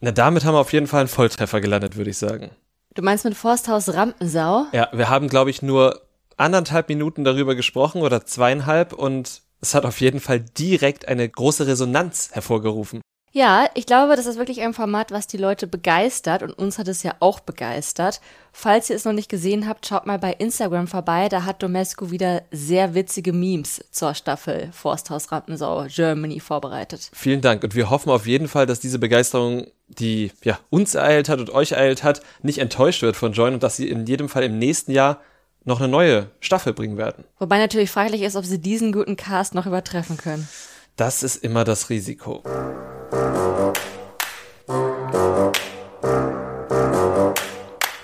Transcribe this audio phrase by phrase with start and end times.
[0.00, 2.50] Na, damit haben wir auf jeden Fall einen Volltreffer gelandet, würde ich sagen.
[2.94, 4.66] Du meinst mit Forsthaus Rampensau?
[4.72, 6.02] Ja, wir haben, glaube ich, nur
[6.36, 11.66] anderthalb Minuten darüber gesprochen oder zweieinhalb und es hat auf jeden Fall direkt eine große
[11.66, 13.00] Resonanz hervorgerufen.
[13.36, 16.88] Ja, ich glaube, das ist wirklich ein Format, was die Leute begeistert und uns hat
[16.88, 18.22] es ja auch begeistert.
[18.50, 21.28] Falls ihr es noch nicht gesehen habt, schaut mal bei Instagram vorbei.
[21.28, 27.10] Da hat Domescu wieder sehr witzige Memes zur Staffel Forsthaus Rampensau Germany vorbereitet.
[27.12, 31.28] Vielen Dank und wir hoffen auf jeden Fall, dass diese Begeisterung, die ja uns ereilt
[31.28, 34.30] hat und euch ereilt hat, nicht enttäuscht wird von Join und dass sie in jedem
[34.30, 35.20] Fall im nächsten Jahr
[35.62, 37.24] noch eine neue Staffel bringen werden.
[37.38, 40.48] Wobei natürlich fraglich ist, ob sie diesen guten Cast noch übertreffen können.
[40.96, 42.42] Das ist immer das Risiko.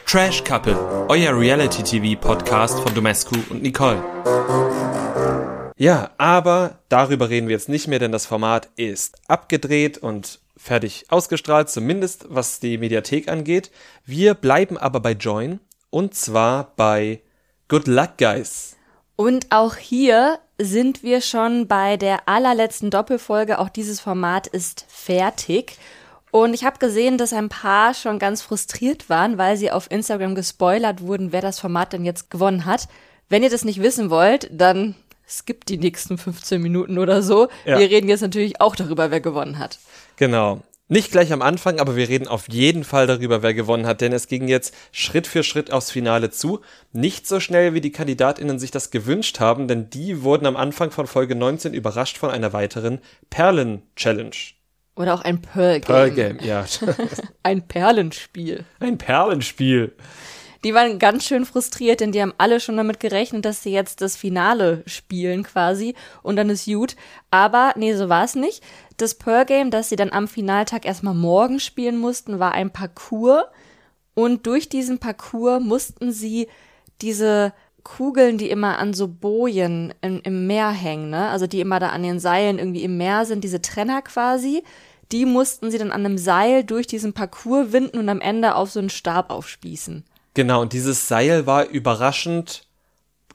[0.07, 0.77] Trash Couple,
[1.09, 4.03] euer Reality-TV-Podcast von Domescu und Nicole.
[5.79, 11.07] Ja, aber darüber reden wir jetzt nicht mehr, denn das Format ist abgedreht und fertig
[11.09, 13.71] ausgestrahlt, zumindest was die Mediathek angeht.
[14.05, 17.23] Wir bleiben aber bei Join und zwar bei
[17.69, 18.77] Good Luck Guys.
[19.17, 23.59] Und auch hier sind wir schon bei der allerletzten Doppelfolge.
[23.59, 25.77] Auch dieses Format ist fertig.
[26.31, 30.35] Und ich habe gesehen, dass ein paar schon ganz frustriert waren, weil sie auf Instagram
[30.35, 32.89] gespoilert wurden, wer das Format denn jetzt gewonnen hat.
[33.29, 34.95] Wenn ihr das nicht wissen wollt, dann
[35.29, 37.49] skippt die nächsten 15 Minuten oder so.
[37.65, 37.79] Ja.
[37.79, 39.79] Wir reden jetzt natürlich auch darüber, wer gewonnen hat.
[40.17, 40.61] Genau.
[40.93, 44.13] Nicht gleich am Anfang, aber wir reden auf jeden Fall darüber, wer gewonnen hat, denn
[44.13, 46.61] es ging jetzt Schritt für Schritt aufs Finale zu.
[46.93, 50.91] Nicht so schnell, wie die KandidatInnen sich das gewünscht haben, denn die wurden am Anfang
[50.91, 52.99] von Folge 19 überrascht von einer weiteren
[53.31, 54.37] Perlen-Challenge.
[54.95, 55.87] Oder auch ein Pearl Game.
[55.87, 56.67] Pearl Game, ja.
[57.43, 58.67] ein Perlenspiel.
[58.79, 59.97] Ein Perlenspiel.
[60.65, 64.01] Die waren ganz schön frustriert, denn die haben alle schon damit gerechnet, dass sie jetzt
[64.01, 66.95] das Finale spielen quasi und dann ist gut.
[67.31, 68.63] Aber nee, so war es nicht.
[69.03, 73.43] Das Pearl Game, das sie dann am Finaltag erstmal morgen spielen mussten, war ein Parcours
[74.15, 76.47] und durch diesen Parcours mussten sie
[77.01, 81.31] diese Kugeln, die immer an so Bojen im, im Meer hängen, ne?
[81.31, 84.63] also die immer da an den Seilen irgendwie im Meer sind, diese Trenner quasi,
[85.11, 88.71] die mussten sie dann an einem Seil durch diesen Parcours winden und am Ende auf
[88.71, 90.05] so einen Stab aufspießen.
[90.35, 92.69] Genau, und dieses Seil war überraschend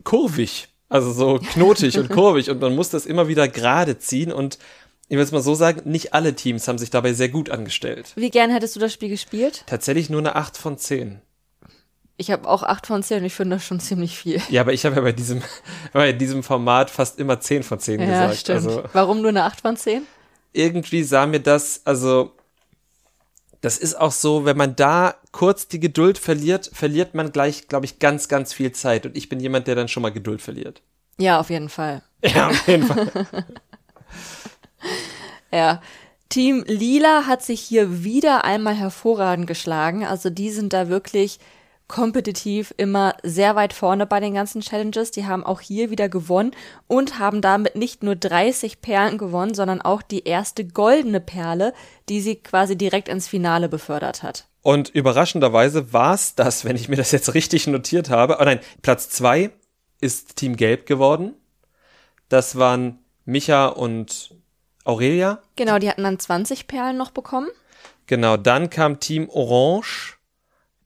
[0.05, 4.59] kurvig, also so knotig und kurvig und man musste es immer wieder gerade ziehen und
[5.09, 8.11] ich will es mal so sagen, nicht alle Teams haben sich dabei sehr gut angestellt.
[8.15, 9.63] Wie gern hättest du das Spiel gespielt?
[9.65, 11.21] Tatsächlich nur eine 8 von 10.
[12.17, 14.41] Ich habe auch 8 von 10 und ich finde das schon ziemlich viel.
[14.49, 15.41] Ja, aber ich habe ja bei diesem,
[15.93, 18.37] bei diesem Format fast immer 10 von 10 ja, gesagt.
[18.37, 18.67] Stimmt.
[18.67, 20.01] Also, Warum nur eine 8 von 10?
[20.51, 22.33] Irgendwie sah mir das, also
[23.61, 27.85] das ist auch so, wenn man da kurz die Geduld verliert, verliert man gleich, glaube
[27.85, 29.05] ich, ganz, ganz viel Zeit.
[29.05, 30.81] Und ich bin jemand, der dann schon mal Geduld verliert.
[31.17, 32.03] Ja, auf jeden Fall.
[32.23, 33.11] Ja, auf jeden Fall.
[35.51, 35.81] ja.
[36.29, 40.05] Team Lila hat sich hier wieder einmal hervorragend geschlagen.
[40.05, 41.39] Also die sind da wirklich
[41.87, 45.11] kompetitiv immer sehr weit vorne bei den ganzen Challenges.
[45.11, 46.51] Die haben auch hier wieder gewonnen
[46.87, 51.73] und haben damit nicht nur 30 Perlen gewonnen, sondern auch die erste goldene Perle,
[52.09, 54.47] die sie quasi direkt ins Finale befördert hat.
[54.61, 58.37] Und überraschenderweise war es das, wenn ich mir das jetzt richtig notiert habe.
[58.41, 59.51] Oh nein, Platz zwei
[60.01, 61.35] ist Team Gelb geworden.
[62.27, 64.35] Das waren Micha und
[64.87, 65.39] Aurelia.
[65.55, 67.49] Genau, die hatten dann 20 Perlen noch bekommen.
[68.07, 70.17] Genau, dann kam Team Orange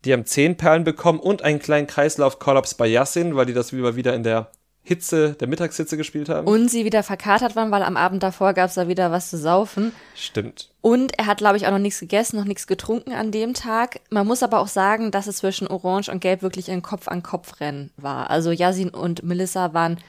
[0.06, 3.96] die haben zehn Perlen bekommen und einen kleinen Kreislauf-Kollaps bei Yassin, weil die das wieder,
[3.96, 4.50] wieder in der
[4.84, 6.48] Hitze, der Mittagshitze gespielt haben.
[6.48, 9.38] Und sie wieder verkatert waren, weil am Abend davor gab es da wieder was zu
[9.38, 9.92] saufen.
[10.16, 10.72] Stimmt.
[10.82, 14.00] Und er hat, glaube ich, auch noch nichts gegessen, noch nichts getrunken an dem Tag.
[14.10, 18.32] Man muss aber auch sagen, dass es zwischen Orange und Gelb wirklich ein Kopf-an-Kopf-Rennen war.
[18.32, 20.00] Also Yasin und Melissa waren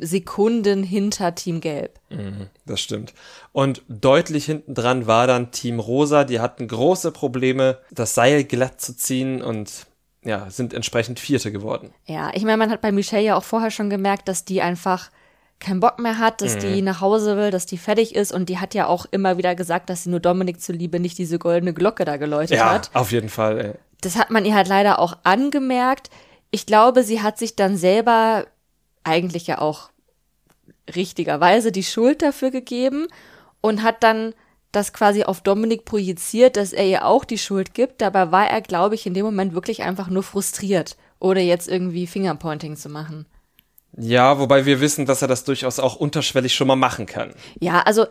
[0.00, 1.98] Sekunden hinter Team Gelb.
[2.10, 3.14] Mhm, das stimmt.
[3.52, 6.24] Und deutlich hinten dran war dann Team Rosa.
[6.24, 9.86] Die hatten große Probleme, das Seil glatt zu ziehen und
[10.24, 11.92] ja, sind entsprechend Vierte geworden.
[12.06, 15.10] Ja, ich meine, man hat bei Michelle ja auch vorher schon gemerkt, dass die einfach
[15.58, 16.60] keinen Bock mehr hat, dass mhm.
[16.60, 19.54] die nach Hause will, dass die fertig ist und die hat ja auch immer wieder
[19.54, 22.90] gesagt, dass sie nur Dominik zuliebe nicht diese goldene Glocke da geläutet ja, hat.
[22.92, 23.60] Ja, auf jeden Fall.
[23.60, 23.72] Ey.
[24.00, 26.10] Das hat man ihr halt leider auch angemerkt.
[26.50, 28.46] Ich glaube, sie hat sich dann selber
[29.04, 29.90] eigentlich ja auch
[30.94, 33.06] richtigerweise die Schuld dafür gegeben
[33.60, 34.34] und hat dann
[34.72, 38.00] das quasi auf Dominik projiziert, dass er ihr auch die Schuld gibt.
[38.00, 42.06] Dabei war er, glaube ich, in dem Moment wirklich einfach nur frustriert, ohne jetzt irgendwie
[42.06, 43.26] Fingerpointing zu machen.
[43.96, 47.34] Ja, wobei wir wissen, dass er das durchaus auch unterschwellig schon mal machen kann.
[47.60, 48.06] Ja, also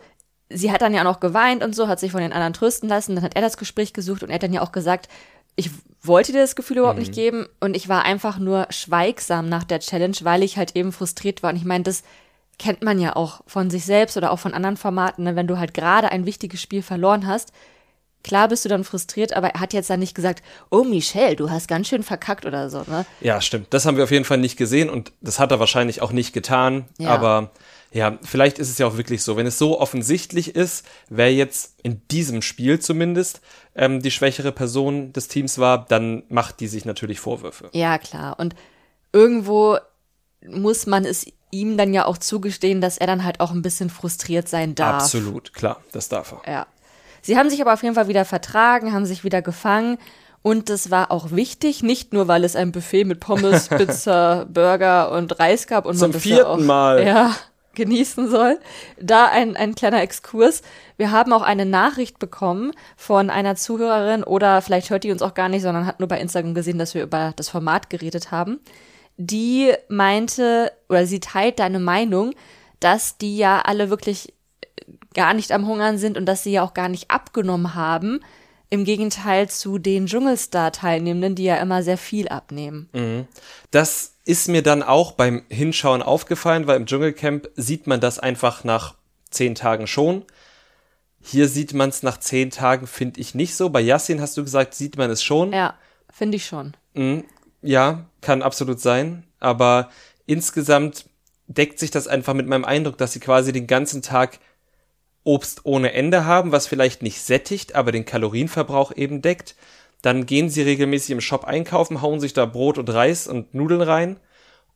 [0.48, 3.16] sie hat dann ja noch geweint und so, hat sich von den anderen trösten lassen,
[3.16, 5.08] dann hat er das Gespräch gesucht und er hat dann ja auch gesagt,
[5.56, 5.70] ich
[6.02, 7.04] wollte dir das Gefühl überhaupt mhm.
[7.04, 10.92] nicht geben und ich war einfach nur schweigsam nach der Challenge, weil ich halt eben
[10.92, 11.50] frustriert war.
[11.50, 12.02] Und ich meine, das
[12.58, 15.36] kennt man ja auch von sich selbst oder auch von anderen Formaten, ne?
[15.36, 17.52] wenn du halt gerade ein wichtiges Spiel verloren hast,
[18.22, 21.50] klar bist du dann frustriert, aber er hat jetzt dann nicht gesagt, oh Michelle, du
[21.50, 23.04] hast ganz schön verkackt oder so, ne?
[23.20, 23.68] Ja, stimmt.
[23.70, 26.32] Das haben wir auf jeden Fall nicht gesehen und das hat er wahrscheinlich auch nicht
[26.32, 26.84] getan.
[26.98, 27.10] Ja.
[27.10, 27.50] Aber
[27.92, 29.36] ja, vielleicht ist es ja auch wirklich so.
[29.36, 33.42] Wenn es so offensichtlich ist, wer jetzt in diesem Spiel zumindest
[33.74, 37.68] ähm, die schwächere Person des Teams war, dann macht die sich natürlich Vorwürfe.
[37.72, 38.38] Ja, klar.
[38.38, 38.54] Und
[39.12, 39.76] irgendwo
[40.46, 43.90] muss man es ihm dann ja auch zugestehen, dass er dann halt auch ein bisschen
[43.90, 45.02] frustriert sein darf.
[45.02, 46.52] Absolut, klar, das darf er.
[46.52, 46.66] Ja.
[47.20, 49.98] Sie haben sich aber auf jeden Fall wieder vertragen, haben sich wieder gefangen.
[50.40, 55.12] Und das war auch wichtig, nicht nur, weil es ein Buffet mit Pommes, Pizza, Burger
[55.12, 57.06] und Reis gab und Zum man das vierten ja auch, Mal.
[57.06, 57.36] Ja,
[57.74, 58.58] genießen soll.
[59.00, 60.62] Da ein, ein kleiner Exkurs.
[60.96, 65.34] Wir haben auch eine Nachricht bekommen von einer Zuhörerin oder vielleicht hört die uns auch
[65.34, 68.60] gar nicht, sondern hat nur bei Instagram gesehen, dass wir über das Format geredet haben.
[69.16, 72.34] Die meinte oder sie teilt deine Meinung,
[72.80, 74.32] dass die ja alle wirklich
[75.14, 78.20] gar nicht am Hungern sind und dass sie ja auch gar nicht abgenommen haben.
[78.70, 82.88] Im Gegenteil zu den Dschungelstar-Teilnehmenden, die ja immer sehr viel abnehmen.
[83.70, 88.64] Das ist mir dann auch beim Hinschauen aufgefallen, weil im Dschungelcamp sieht man das einfach
[88.64, 88.94] nach
[89.30, 90.24] zehn Tagen schon.
[91.20, 93.70] Hier sieht man es nach zehn Tagen, finde ich nicht so.
[93.70, 95.52] Bei Yassin hast du gesagt, sieht man es schon.
[95.52, 95.74] Ja,
[96.12, 96.74] finde ich schon.
[97.62, 99.24] Ja, kann absolut sein.
[99.38, 99.90] Aber
[100.26, 101.06] insgesamt
[101.46, 104.38] deckt sich das einfach mit meinem Eindruck, dass sie quasi den ganzen Tag
[105.24, 109.54] Obst ohne Ende haben, was vielleicht nicht sättigt, aber den Kalorienverbrauch eben deckt.
[110.02, 113.82] Dann gehen sie regelmäßig im Shop einkaufen, hauen sich da Brot und Reis und Nudeln
[113.82, 114.18] rein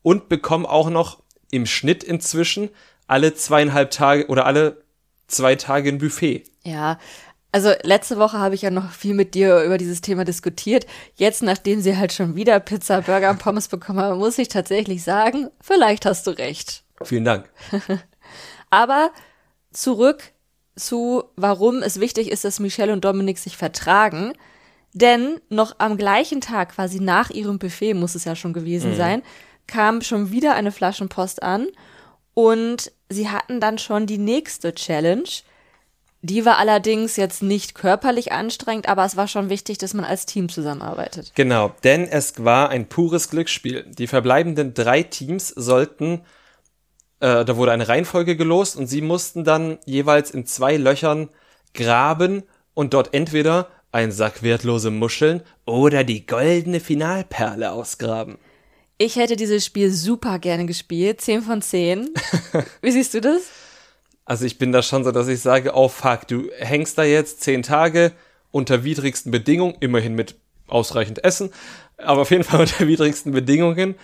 [0.03, 2.71] und bekommen auch noch im Schnitt inzwischen
[3.07, 4.83] alle zweieinhalb Tage oder alle
[5.27, 6.45] zwei Tage ein Buffet.
[6.65, 6.99] Ja,
[7.53, 10.87] also letzte Woche habe ich ja noch viel mit dir über dieses Thema diskutiert.
[11.15, 15.03] Jetzt, nachdem sie halt schon wieder Pizza, Burger und Pommes bekommen haben, muss ich tatsächlich
[15.03, 16.85] sagen, vielleicht hast du recht.
[17.03, 17.49] Vielen Dank.
[18.71, 19.11] Aber
[19.73, 20.33] zurück
[20.75, 24.35] zu, warum es wichtig ist, dass Michelle und Dominik sich vertragen.
[24.97, 29.21] Denn noch am gleichen Tag, quasi nach ihrem Buffet, muss es ja schon gewesen sein,
[29.67, 31.67] kam schon wieder eine Flaschenpost an
[32.33, 35.29] und sie hatten dann schon die nächste Challenge.
[36.23, 40.25] Die war allerdings jetzt nicht körperlich anstrengend, aber es war schon wichtig, dass man als
[40.25, 41.33] Team zusammenarbeitet.
[41.35, 43.85] Genau, denn es war ein pures Glücksspiel.
[43.91, 46.23] Die verbleibenden drei Teams sollten,
[47.21, 51.29] äh, da wurde eine Reihenfolge gelost und sie mussten dann jeweils in zwei Löchern
[51.75, 58.37] graben und dort entweder ein Sack wertlose Muscheln oder die goldene Finalperle ausgraben.
[58.99, 62.11] Ich hätte dieses Spiel super gerne gespielt, 10 von 10.
[62.83, 63.45] Wie siehst du das?
[64.27, 67.41] Also ich bin da schon so, dass ich sage, oh fuck, du hängst da jetzt
[67.41, 68.13] zehn Tage
[68.51, 70.35] unter widrigsten Bedingungen, immerhin mit
[70.67, 71.51] ausreichend Essen,
[71.97, 73.95] aber auf jeden Fall unter widrigsten Bedingungen.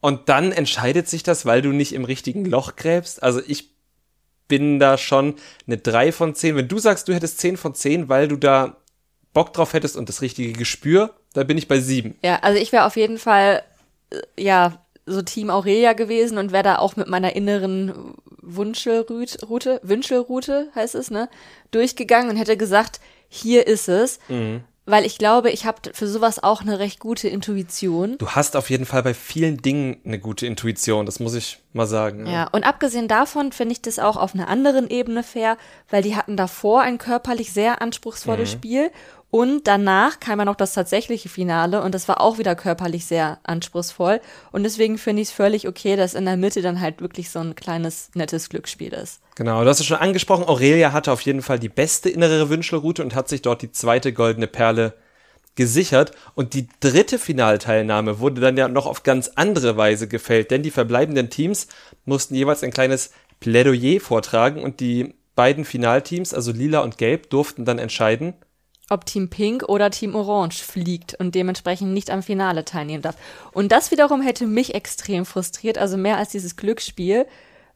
[0.00, 3.22] Und dann entscheidet sich das, weil du nicht im richtigen Loch gräbst.
[3.22, 3.70] Also ich
[4.48, 5.36] bin da schon
[5.68, 6.56] eine 3 von 10.
[6.56, 8.81] Wenn du sagst, du hättest 10 von 10, weil du da
[9.32, 12.16] Bock drauf hättest und das richtige Gespür, da bin ich bei 7.
[12.22, 13.62] Ja, also ich wäre auf jeden Fall,
[14.10, 20.68] äh, ja, so Team Aurelia gewesen und wäre da auch mit meiner inneren Wunschelroute, Wünschelroute
[20.74, 21.28] heißt es, ne,
[21.72, 24.20] durchgegangen und hätte gesagt, hier ist es.
[24.84, 28.18] Weil ich glaube, ich habe für sowas auch eine recht gute Intuition.
[28.18, 31.86] Du hast auf jeden Fall bei vielen Dingen eine gute Intuition, das muss ich mal
[31.86, 32.26] sagen.
[32.26, 35.56] Ja, und abgesehen davon finde ich das auch auf einer anderen Ebene fair,
[35.88, 38.90] weil die hatten davor ein körperlich sehr anspruchsvolles Spiel
[39.32, 43.38] und danach kam ja noch das tatsächliche Finale und das war auch wieder körperlich sehr
[43.44, 44.20] anspruchsvoll
[44.52, 47.38] und deswegen finde ich es völlig okay, dass in der Mitte dann halt wirklich so
[47.38, 49.22] ein kleines nettes Glücksspiel ist.
[49.34, 53.02] Genau, du hast es schon angesprochen, Aurelia hatte auf jeden Fall die beste innere Wünschelroute
[53.02, 54.92] und hat sich dort die zweite goldene Perle
[55.54, 56.12] gesichert.
[56.34, 60.70] Und die dritte Finalteilnahme wurde dann ja noch auf ganz andere Weise gefällt, denn die
[60.70, 61.68] verbleibenden Teams
[62.04, 67.64] mussten jeweils ein kleines Plädoyer vortragen und die beiden Finalteams, also Lila und Gelb, durften
[67.64, 68.34] dann entscheiden,
[68.88, 73.16] ob Team Pink oder Team Orange fliegt und dementsprechend nicht am Finale teilnehmen darf.
[73.52, 77.26] Und das wiederum hätte mich extrem frustriert, also mehr als dieses Glücksspiel,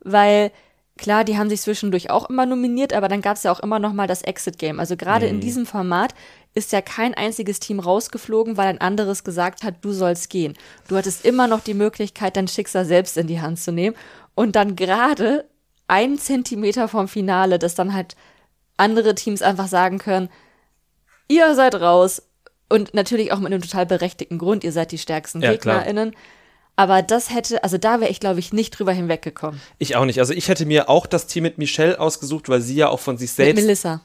[0.00, 0.50] weil
[0.96, 3.78] klar, die haben sich zwischendurch auch immer nominiert, aber dann gab es ja auch immer
[3.78, 4.80] noch mal das Exit Game.
[4.80, 6.14] Also gerade in diesem Format
[6.54, 10.54] ist ja kein einziges Team rausgeflogen, weil ein anderes gesagt hat, du sollst gehen.
[10.88, 13.94] Du hattest immer noch die Möglichkeit, dein Schicksal selbst in die Hand zu nehmen
[14.34, 15.44] und dann gerade
[15.86, 18.16] einen Zentimeter vom Finale, dass dann halt
[18.76, 20.28] andere Teams einfach sagen können,
[21.28, 22.22] ihr seid raus.
[22.68, 25.76] Und natürlich auch mit einem total berechtigten Grund, ihr seid die stärksten Ja, klar.
[25.84, 26.16] GegnerInnen.
[26.74, 29.60] Aber das hätte, also da wäre ich, glaube ich, nicht drüber hinweggekommen.
[29.78, 30.18] ich auch nicht.
[30.18, 33.16] Also ich hätte mir auch das Team mit Michelle ausgesucht, weil sie ja auch von
[33.18, 34.00] sich Mit selbst, Melissa.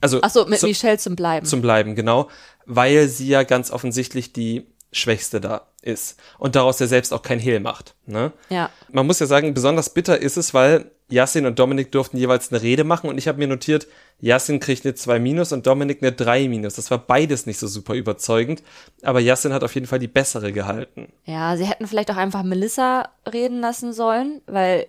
[0.00, 1.46] also Achso, mit zu- Michelle zum Bleiben.
[1.46, 2.28] zum Bleiben, genau,
[2.66, 7.38] weil sie ja ganz offensichtlich die Schwächste da ist und daraus ja selbst auch kein
[7.38, 7.94] Hehl macht.
[8.04, 8.32] Ne?
[8.50, 8.68] ja.
[8.90, 12.62] Man muss ja sagen, besonders bitter ist es, weil Yassin und Dominik durften jeweils eine
[12.62, 13.86] Rede machen und ich habe mir notiert,
[14.20, 16.74] Yassin kriegt eine 2 minus und Dominik eine 3 minus.
[16.74, 18.62] Das war beides nicht so super überzeugend,
[19.02, 21.12] aber Yassin hat auf jeden Fall die bessere gehalten.
[21.24, 24.86] Ja, sie hätten vielleicht auch einfach Melissa reden lassen sollen, weil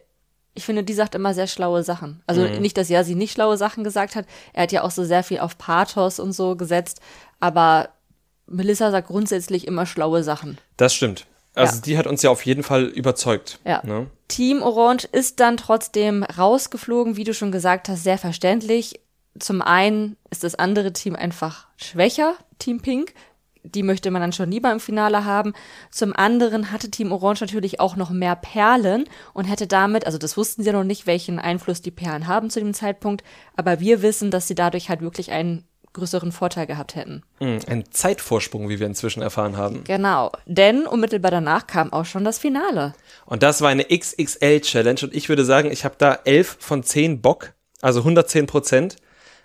[0.55, 2.24] ich finde, die sagt immer sehr schlaue Sachen.
[2.25, 2.62] Also Mhm.
[2.62, 4.25] nicht, dass Yassi nicht schlaue Sachen gesagt hat.
[4.53, 7.00] Er hat ja auch so sehr viel auf Pathos und so gesetzt,
[7.39, 7.89] aber
[8.47, 10.57] Melissa sagt grundsätzlich immer schlaue Sachen.
[10.77, 11.27] Das stimmt.
[11.57, 11.81] Also Ja.
[11.81, 13.59] die hat uns ja auf jeden Fall überzeugt.
[13.65, 13.81] Ja.
[13.85, 14.07] Ne?
[14.27, 18.99] Team Orange ist dann trotzdem rausgeflogen, wie du schon gesagt hast, sehr verständlich.
[19.39, 23.13] Zum einen ist das andere Team einfach schwächer, Team Pink.
[23.63, 25.53] Die möchte man dann schon lieber im Finale haben.
[25.91, 30.37] Zum anderen hatte Team Orange natürlich auch noch mehr Perlen und hätte damit, also das
[30.37, 33.23] wussten sie ja noch nicht, welchen Einfluss die Perlen haben zu dem Zeitpunkt,
[33.57, 35.65] aber wir wissen, dass sie dadurch halt wirklich einen
[35.97, 37.23] größeren Vorteil gehabt hätten.
[37.39, 37.59] Mhm.
[37.67, 39.83] Ein Zeitvorsprung, wie wir inzwischen erfahren haben.
[39.83, 42.93] Genau, denn unmittelbar danach kam auch schon das Finale.
[43.25, 47.21] Und das war eine XXL-Challenge und ich würde sagen, ich habe da 11 von 10
[47.21, 48.95] Bock, also 110 Prozent,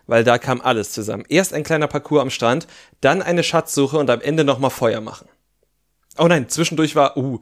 [0.07, 1.25] weil da kam alles zusammen.
[1.29, 2.67] Erst ein kleiner Parcours am Strand,
[3.01, 5.29] dann eine Schatzsuche und am Ende nochmal Feuer machen.
[6.19, 7.41] Oh nein, zwischendurch war, uh,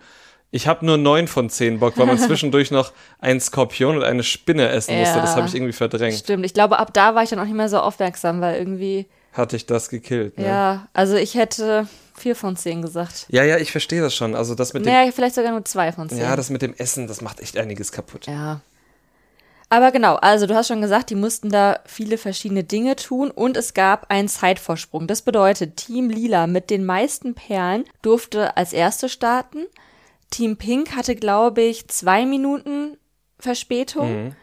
[0.50, 4.22] ich habe nur 9 von 10 Bock, weil man zwischendurch noch einen Skorpion und eine
[4.22, 5.16] Spinne essen musste.
[5.16, 5.22] Ja.
[5.22, 6.16] Das habe ich irgendwie verdrängt.
[6.18, 9.06] Stimmt, ich glaube, ab da war ich dann auch nicht mehr so aufmerksam, weil irgendwie
[9.32, 10.38] Hatte ich das gekillt.
[10.38, 10.46] Ne?
[10.46, 13.26] Ja, also ich hätte vier von zehn gesagt.
[13.28, 14.34] ja, ja, ich verstehe das schon.
[14.34, 16.18] Also das mit dem, Naja, vielleicht sogar nur zwei von zehn.
[16.18, 18.26] ja, das mit dem Essen, das macht echt einiges kaputt.
[18.26, 18.60] ja.
[19.72, 23.56] Aber genau, also du hast schon gesagt, die mussten da viele verschiedene Dinge tun und
[23.56, 25.06] es gab einen Zeitvorsprung.
[25.06, 29.66] Das bedeutet, Team Lila mit den meisten Perlen durfte als erste starten.
[30.30, 32.96] Team Pink hatte, glaube ich, zwei Minuten
[33.38, 34.34] Verspätung,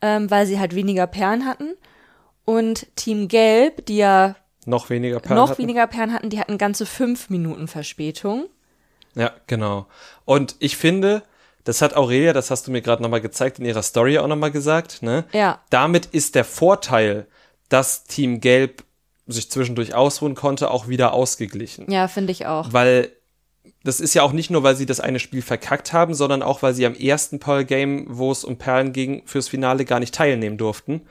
[0.00, 1.74] ähm, weil sie halt weniger Perlen hatten.
[2.44, 4.36] Und Team Gelb, die ja
[4.66, 5.62] Noch weniger Perlen noch hatten.
[5.62, 8.46] weniger Perlen hatten, die hatten ganze fünf Minuten Verspätung.
[9.14, 9.86] Ja, genau.
[10.24, 11.22] Und ich finde,
[11.64, 14.50] das hat Aurelia, das hast du mir gerade nochmal gezeigt, in ihrer Story auch nochmal
[14.50, 15.24] gesagt, ne?
[15.32, 15.60] Ja.
[15.70, 17.26] Damit ist der Vorteil,
[17.70, 18.84] dass Team Gelb
[19.26, 21.90] sich zwischendurch ausruhen konnte, auch wieder ausgeglichen.
[21.90, 22.72] Ja, finde ich auch.
[22.72, 23.10] Weil
[23.84, 26.62] das ist ja auch nicht nur, weil sie das eine Spiel verkackt haben, sondern auch,
[26.62, 30.14] weil sie am ersten Pearl Game, wo es um Perlen ging, fürs Finale gar nicht
[30.14, 31.02] teilnehmen durften.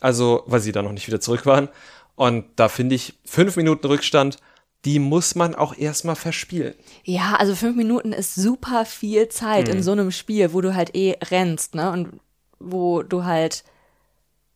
[0.00, 1.68] Also, weil sie da noch nicht wieder zurück waren.
[2.16, 4.36] Und da finde ich, fünf Minuten Rückstand,
[4.84, 6.74] die muss man auch erstmal verspielen.
[7.04, 9.74] Ja, also fünf Minuten ist super viel Zeit Mhm.
[9.74, 11.90] in so einem Spiel, wo du halt eh rennst, ne?
[11.90, 12.20] Und
[12.60, 13.64] wo du halt,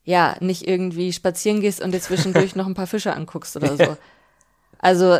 [0.05, 3.97] ja, nicht irgendwie spazieren gehst und dir zwischendurch noch ein paar Fische anguckst oder so.
[4.79, 5.19] Also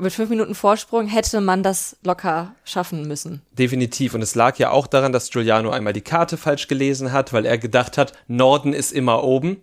[0.00, 3.42] mit fünf Minuten Vorsprung hätte man das locker schaffen müssen.
[3.52, 4.14] Definitiv.
[4.14, 7.46] Und es lag ja auch daran, dass Giuliano einmal die Karte falsch gelesen hat, weil
[7.46, 9.62] er gedacht hat, Norden ist immer oben.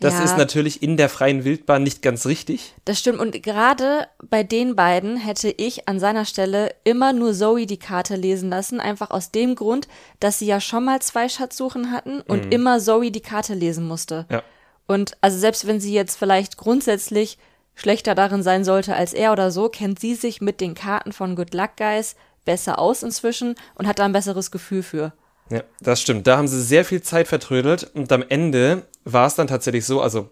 [0.00, 0.24] Das Ja.
[0.24, 2.74] ist natürlich in der freien Wildbahn nicht ganz richtig.
[2.84, 3.20] Das stimmt.
[3.20, 8.16] Und gerade bei den beiden hätte ich an seiner Stelle immer nur Zoe die Karte
[8.16, 8.80] lesen lassen.
[8.80, 9.86] Einfach aus dem Grund,
[10.18, 14.26] dass sie ja schon mal zwei Schatzsuchen hatten und immer Zoe die Karte lesen musste.
[14.28, 14.42] Ja.
[14.88, 17.38] Und also selbst wenn sie jetzt vielleicht grundsätzlich
[17.74, 21.36] schlechter darin sein sollte als er oder so, kennt sie sich mit den Karten von
[21.36, 25.12] Good Luck Guys besser aus inzwischen und hat da ein besseres Gefühl für.
[25.50, 26.26] Ja, das stimmt.
[26.26, 30.00] Da haben sie sehr viel Zeit vertrödelt und am Ende war es dann tatsächlich so,
[30.00, 30.30] also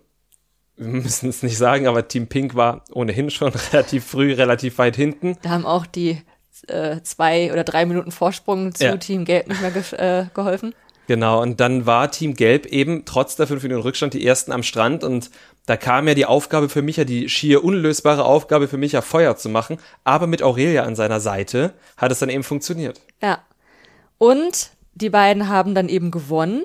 [0.76, 4.96] wir müssen es nicht sagen, aber Team Pink war ohnehin schon relativ früh, relativ weit
[4.96, 5.36] hinten.
[5.42, 6.22] Da haben auch die
[6.68, 8.96] äh, zwei oder drei Minuten Vorsprung zu Ja.
[8.96, 10.74] Team Gelb nicht mehr ge äh, geholfen.
[11.06, 14.62] Genau, und dann war Team Gelb eben trotz der fünf Minuten Rückstand die ersten am
[14.62, 15.30] Strand und
[15.70, 19.02] da kam ja die Aufgabe für mich, ja die schier unlösbare Aufgabe für mich, ja
[19.02, 19.78] Feuer zu machen.
[20.02, 23.00] Aber mit Aurelia an seiner Seite hat es dann eben funktioniert.
[23.22, 23.38] Ja.
[24.18, 26.64] Und die beiden haben dann eben gewonnen.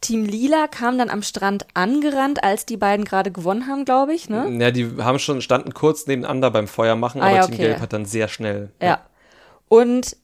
[0.00, 4.30] Team Lila kam dann am Strand angerannt, als die beiden gerade gewonnen haben, glaube ich,
[4.30, 4.48] ne?
[4.58, 7.62] Ja, die haben schon, standen kurz nebeneinander beim Feuer machen, Ah, aber ja, Team okay.
[7.64, 8.70] Gelb hat dann sehr schnell.
[8.80, 9.02] Ja.
[9.68, 10.16] Und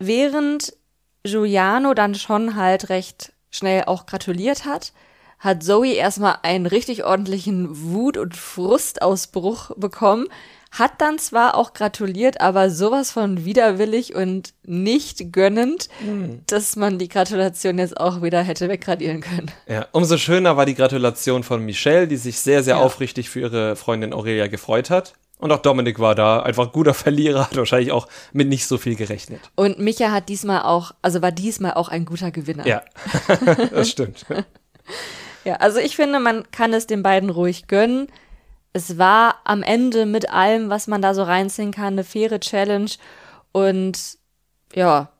[0.00, 0.74] während
[1.22, 4.92] Giuliano dann schon halt recht schnell auch gratuliert hat,
[5.38, 10.26] hat Zoe erstmal einen richtig ordentlichen Wut- und Frustausbruch bekommen,
[10.70, 15.88] hat dann zwar auch gratuliert, aber sowas von widerwillig und nicht gönnend,
[16.46, 19.50] dass man die Gratulation jetzt auch wieder hätte wegradieren können.
[19.66, 22.82] Ja, umso schöner war die Gratulation von Michelle, die sich sehr, sehr Ja.
[22.82, 25.14] aufrichtig für ihre Freundin Aurelia gefreut hat.
[25.38, 28.94] Und auch Dominik war da, einfach guter Verlierer, hat wahrscheinlich auch mit nicht so viel
[28.96, 29.40] gerechnet.
[29.54, 32.66] Und Micha hat diesmal auch, also war diesmal auch ein guter Gewinner.
[32.66, 32.82] Ja,
[33.72, 34.26] das stimmt.
[35.44, 38.08] Ja, also ich finde, man kann es den beiden ruhig gönnen.
[38.72, 42.90] Es war am Ende mit allem, was man da so reinziehen kann, eine faire Challenge.
[43.52, 44.18] Und
[44.74, 45.10] ja,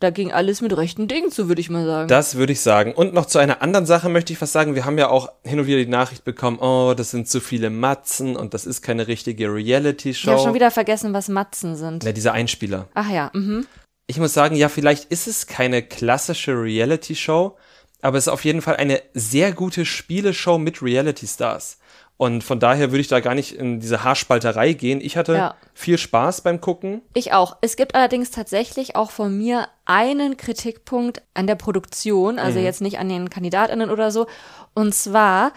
[0.00, 2.08] da ging alles mit rechten Dingen zu, würde ich mal sagen.
[2.08, 2.92] Das würde ich sagen.
[2.92, 4.74] Und noch zu einer anderen Sache möchte ich was sagen.
[4.74, 7.70] Wir haben ja auch hin und wieder die Nachricht bekommen, oh, das sind zu viele
[7.70, 10.38] Matzen und das ist keine richtige ich habe Reality-Show.
[10.38, 12.04] schon wieder vergessen, was Matzen sind.
[12.04, 12.88] Na, diese Einspieler.
[12.94, 13.66] Ach ja, mhm.
[14.06, 17.56] Ich muss sagen, ja, vielleicht ist es keine klassische Reality-Show,
[18.04, 21.78] aber es ist auf jeden Fall eine sehr gute Spieleshow mit Reality Stars.
[22.16, 25.00] Und von daher würde ich da gar nicht in diese Haarspalterei gehen.
[25.00, 25.54] Ich hatte Ja.
[25.72, 27.00] viel Spaß beim Gucken.
[27.14, 27.56] Ich auch.
[27.60, 32.98] Es gibt allerdings tatsächlich auch von mir einen Kritikpunkt an der Produktion, also jetzt nicht
[32.98, 34.26] an den KandidatInnen oder so.
[34.74, 35.52] Und zwar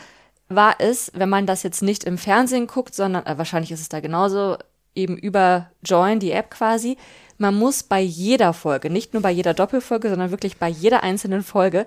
[0.49, 3.89] war es, wenn man das jetzt nicht im Fernsehen guckt, sondern äh, wahrscheinlich ist es
[3.89, 4.57] da genauso
[4.95, 6.97] eben über Join, die App quasi.
[7.37, 11.43] Man muss bei jeder Folge, nicht nur bei jeder Doppelfolge, sondern wirklich bei jeder einzelnen
[11.43, 11.85] Folge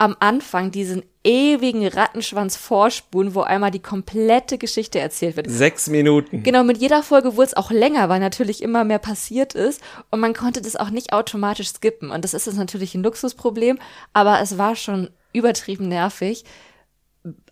[0.00, 5.50] am Anfang diesen ewigen Rattenschwanz vorspulen, wo einmal die komplette Geschichte erzählt wird.
[5.50, 6.42] Sechs Minuten.
[6.42, 10.20] Genau, mit jeder Folge wurde es auch länger, weil natürlich immer mehr passiert ist und
[10.20, 12.10] man konnte das auch nicht automatisch skippen.
[12.10, 13.78] Und das ist jetzt natürlich ein Luxusproblem,
[14.14, 16.44] aber es war schon übertrieben nervig.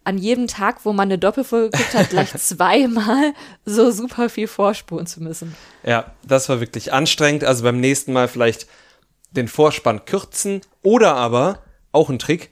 [0.05, 3.35] An jedem Tag, wo man eine Doppelfolge geguckt hat, gleich zweimal
[3.67, 5.55] so super viel vorspulen zu müssen.
[5.85, 7.45] Ja, das war wirklich anstrengend.
[7.45, 8.67] Also beim nächsten Mal vielleicht
[9.33, 11.63] den Vorspann kürzen oder aber,
[11.99, 12.51] auch ein Trick,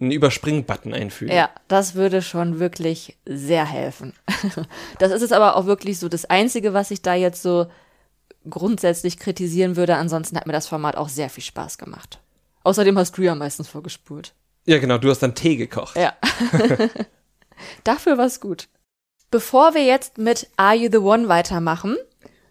[0.00, 1.32] einen Überspringen-Button einfügen.
[1.34, 4.12] Ja, das würde schon wirklich sehr helfen.
[4.98, 7.66] Das ist jetzt aber auch wirklich so das Einzige, was ich da jetzt so
[8.48, 9.96] grundsätzlich kritisieren würde.
[9.96, 12.18] Ansonsten hat mir das Format auch sehr viel Spaß gemacht.
[12.64, 14.32] Außerdem hast du ja meistens vorgespult.
[14.64, 15.96] Ja, genau, du hast dann Tee gekocht.
[15.96, 16.14] Ja.
[17.84, 18.68] Dafür war's gut.
[19.30, 21.96] Bevor wir jetzt mit Are You the One weitermachen,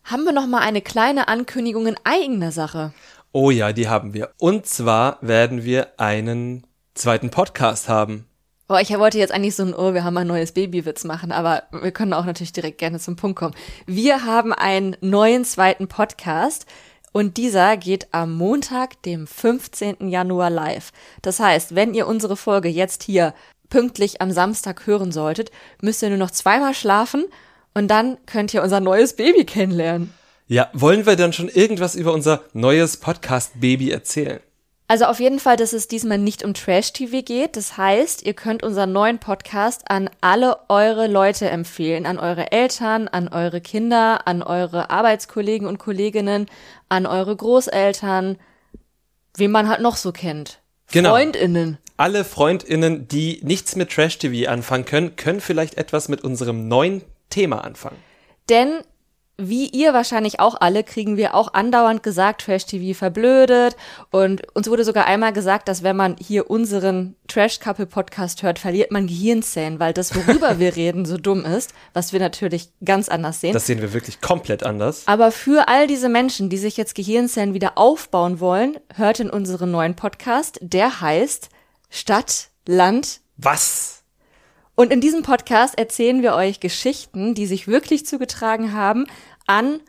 [0.03, 2.93] haben wir noch mal eine kleine Ankündigung in eigener Sache.
[3.37, 4.29] Oh ja, die haben wir.
[4.37, 8.29] Und zwar werden wir einen zweiten Podcast haben.
[8.69, 11.63] Boah, ich wollte jetzt eigentlich so ein Oh, wir haben ein neues Babywitz machen, aber
[11.73, 13.53] wir können auch natürlich direkt gerne zum Punkt kommen.
[13.85, 16.65] Wir haben einen neuen zweiten Podcast
[17.11, 20.07] und dieser geht am Montag, dem 15.
[20.07, 20.93] Januar live.
[21.21, 23.33] Das heißt, wenn ihr unsere Folge jetzt hier
[23.69, 25.51] pünktlich am Samstag hören solltet,
[25.81, 27.25] müsst ihr nur noch zweimal schlafen
[27.73, 30.13] und dann könnt ihr unser neues Baby kennenlernen.
[30.47, 34.39] Ja, wollen wir dann schon irgendwas über unser neues Podcast-Baby erzählen?
[34.87, 37.57] Also auf jeden Fall, dass es diesmal nicht um Trash-TV geht.
[37.57, 42.05] Das heißt, ihr könnt unseren neuen Podcast an alle eure Leute empfehlen.
[42.05, 46.45] An eure Eltern, an eure Kinder, an eure Arbeitskollegen und Kolleginnen,
[46.89, 48.37] an eure Großeltern,
[49.35, 50.59] wen man halt noch so kennt.
[50.91, 51.09] Genau.
[51.09, 51.79] FreundInnen.
[51.97, 57.63] Alle FreundInnen, die nichts mit Trash-TV anfangen können, können vielleicht etwas mit unserem neuen Thema
[57.63, 57.97] anfangen.
[58.49, 58.81] Denn
[59.37, 63.75] wie ihr wahrscheinlich auch alle, kriegen wir auch andauernd gesagt, Trash TV verblödet.
[64.11, 68.59] Und uns wurde sogar einmal gesagt, dass wenn man hier unseren Trash Couple Podcast hört,
[68.59, 73.09] verliert man Gehirnzellen, weil das, worüber wir reden, so dumm ist, was wir natürlich ganz
[73.09, 73.53] anders sehen.
[73.53, 75.03] Das sehen wir wirklich komplett anders.
[75.05, 79.71] Aber für all diese Menschen, die sich jetzt Gehirnzellen wieder aufbauen wollen, hört in unseren
[79.71, 81.49] neuen Podcast, der heißt
[81.89, 83.94] Stadt, Land, Was?
[84.75, 89.07] Und in diesem Podcast erzählen wir euch Geschichten, die sich wirklich zugetragen haben
[89.47, 89.79] an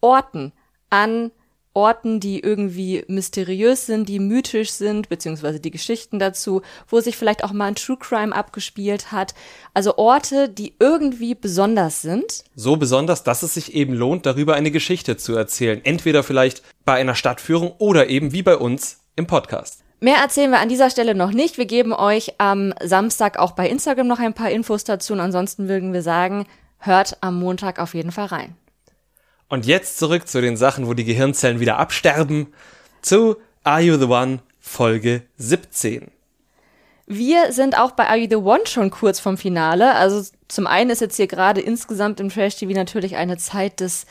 [0.00, 0.52] Orten,
[0.90, 1.32] an
[1.74, 7.44] Orten, die irgendwie mysteriös sind, die mythisch sind, beziehungsweise die Geschichten dazu, wo sich vielleicht
[7.44, 9.34] auch mal ein True Crime abgespielt hat.
[9.74, 12.42] Also Orte, die irgendwie besonders sind.
[12.56, 15.80] So besonders, dass es sich eben lohnt, darüber eine Geschichte zu erzählen.
[15.84, 19.84] Entweder vielleicht bei einer Stadtführung oder eben wie bei uns im Podcast.
[20.00, 21.58] Mehr erzählen wir an dieser Stelle noch nicht.
[21.58, 25.12] Wir geben euch am Samstag auch bei Instagram noch ein paar Infos dazu.
[25.12, 26.46] Und ansonsten würden wir sagen,
[26.78, 28.56] hört am Montag auf jeden Fall rein.
[29.48, 32.52] Und jetzt zurück zu den Sachen, wo die Gehirnzellen wieder absterben,
[33.02, 36.08] zu Are You the One Folge 17.
[37.06, 39.94] Wir sind auch bei Are You the One schon kurz vom Finale.
[39.94, 44.06] Also zum einen ist jetzt hier gerade insgesamt im Trash TV natürlich eine Zeit des,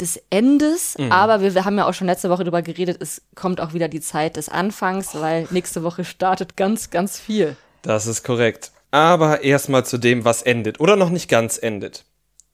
[0.00, 3.60] des Endes, aber wir, wir haben ja auch schon letzte Woche darüber geredet, es kommt
[3.60, 7.56] auch wieder die Zeit des Anfangs, weil nächste Woche startet ganz, ganz viel.
[7.82, 8.72] Das ist korrekt.
[8.90, 12.04] Aber erstmal zu dem, was endet oder noch nicht ganz endet.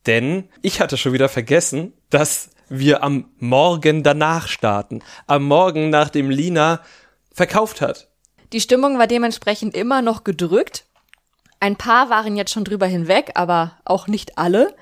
[0.06, 5.02] Denn ich hatte schon wieder vergessen, dass wir am Morgen danach starten.
[5.26, 6.80] Am Morgen, nachdem Lina
[7.32, 8.08] verkauft hat.
[8.52, 10.84] Die Stimmung war dementsprechend immer noch gedrückt.
[11.60, 14.74] Ein paar waren jetzt schon drüber hinweg, aber auch nicht alle.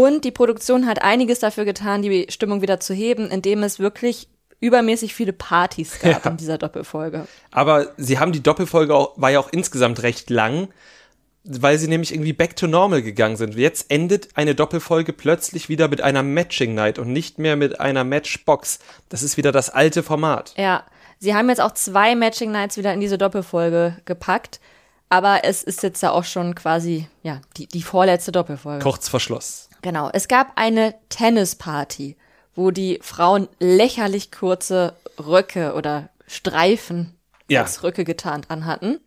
[0.00, 4.28] Und die Produktion hat einiges dafür getan, die Stimmung wieder zu heben, indem es wirklich
[4.60, 6.30] übermäßig viele Partys gab Ja.
[6.30, 7.26] in dieser Doppelfolge.
[7.50, 10.68] Aber sie haben die Doppelfolge auch, war ja auch insgesamt recht lang,
[11.44, 13.54] weil sie nämlich irgendwie back to normal gegangen sind.
[13.54, 18.04] Jetzt endet eine Doppelfolge plötzlich wieder mit einer Matching Night und nicht mehr mit einer
[18.04, 18.78] Matchbox.
[19.08, 20.52] Das ist wieder das alte Format.
[20.58, 20.84] Ja,
[21.18, 24.60] sie haben jetzt auch zwei Matching Nights wieder in diese Doppelfolge gepackt.
[25.08, 28.82] Aber es ist jetzt ja auch schon quasi, ja, die, die vorletzte Doppelfolge.
[28.82, 29.69] Kurz vor Schluss.
[29.82, 30.10] Genau.
[30.12, 32.16] Es gab eine Tennisparty,
[32.54, 37.16] wo die Frauen lächerlich kurze Röcke oder Streifen
[37.48, 37.62] Ja.
[37.62, 39.00] als Röcke getarnt anhatten.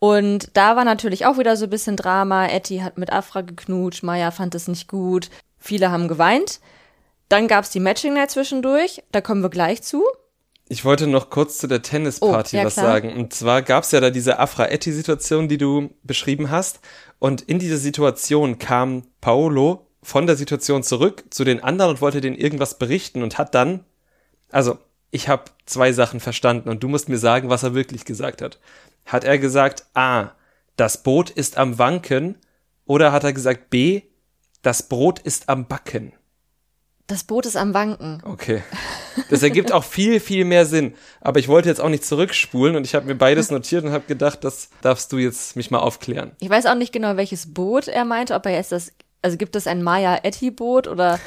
[0.00, 2.46] Und da war natürlich auch wieder so ein bisschen Drama.
[2.46, 5.28] Etty hat mit Afra geknutscht, Maya fand es nicht gut.
[5.58, 6.60] Viele haben geweint.
[7.28, 10.02] Dann gab's die Matching Night zwischendurch, da kommen wir gleich zu.
[10.70, 12.86] Ich wollte noch kurz zu der Tennisparty Oh, ja, was klar.
[12.86, 13.16] sagen.
[13.16, 16.80] Und zwar gab es ja da diese Afra-Etti-Situation, die du beschrieben hast.
[17.18, 22.20] Und in diese Situation kam Paolo von der Situation zurück zu den anderen und wollte
[22.20, 23.84] denen irgendwas berichten und hat dann,
[24.50, 24.78] also
[25.10, 28.58] ich habe zwei Sachen verstanden und du musst mir sagen, was er wirklich gesagt hat.
[29.06, 30.30] Hat er gesagt, A,
[30.76, 32.36] das Boot ist am Wanken
[32.84, 34.02] oder hat er gesagt, B,
[34.62, 36.12] das Brot ist am Backen?
[37.08, 38.22] Das Boot ist am Wanken.
[38.22, 38.62] Okay.
[39.30, 40.94] Das ergibt auch viel, viel mehr Sinn.
[41.22, 44.04] Aber ich wollte jetzt auch nicht zurückspulen und ich habe mir beides notiert und habe
[44.06, 46.32] gedacht, das darfst du jetzt mich mal aufklären.
[46.40, 49.56] Ich weiß auch nicht genau, welches Boot er meinte, ob er jetzt das, also gibt
[49.56, 51.18] es ein Maya-Etty-Boot oder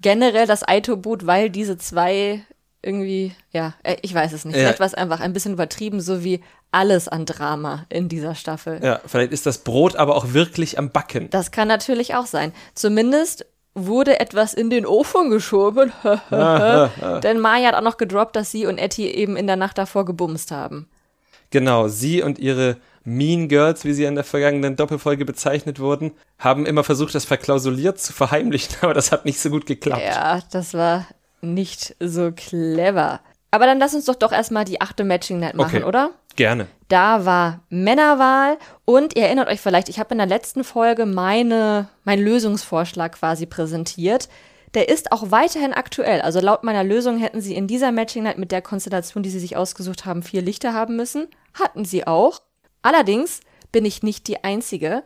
[0.00, 2.44] generell das Aito-Boot, weil diese zwei
[2.82, 4.56] irgendwie, ja, äh, ich weiß es nicht.
[4.56, 4.70] Ja.
[4.70, 8.80] Es einfach ein bisschen übertrieben, so wie alles an Drama in dieser Staffel.
[8.82, 11.30] Ja, vielleicht ist das Brot aber auch wirklich am Backen.
[11.30, 12.52] Das kann natürlich auch sein.
[12.74, 15.92] Zumindest wurde etwas in den Ofen geschoben.
[16.30, 20.04] Denn Maya hat auch noch gedroppt, dass sie und Etty eben in der Nacht davor
[20.04, 20.88] gebumst haben.
[21.54, 26.66] Genau, sie und ihre Mean Girls, wie sie in der vergangenen Doppelfolge bezeichnet wurden, haben
[26.66, 30.02] immer versucht, das verklausuliert zu verheimlichen, aber das hat nicht so gut geklappt.
[30.04, 31.06] Ja, das war
[31.42, 33.20] nicht so clever.
[33.52, 35.84] Aber dann lass uns doch doch erstmal die achte Matching Night machen, Okay.
[35.84, 36.10] oder?
[36.34, 36.66] Gerne.
[36.88, 41.88] Da war Männerwahl und ihr erinnert euch vielleicht, ich habe in der letzten Folge meine,
[42.02, 44.28] meinen Lösungsvorschlag quasi präsentiert.
[44.74, 46.20] Der ist auch weiterhin aktuell.
[46.20, 49.38] Also laut meiner Lösung hätten sie in dieser Matching Night mit der Konstellation, die sie
[49.38, 51.28] sich ausgesucht haben, vier Lichter haben müssen.
[51.54, 52.42] Hatten sie auch.
[52.82, 53.40] Allerdings
[53.72, 55.02] bin ich nicht die Einzige,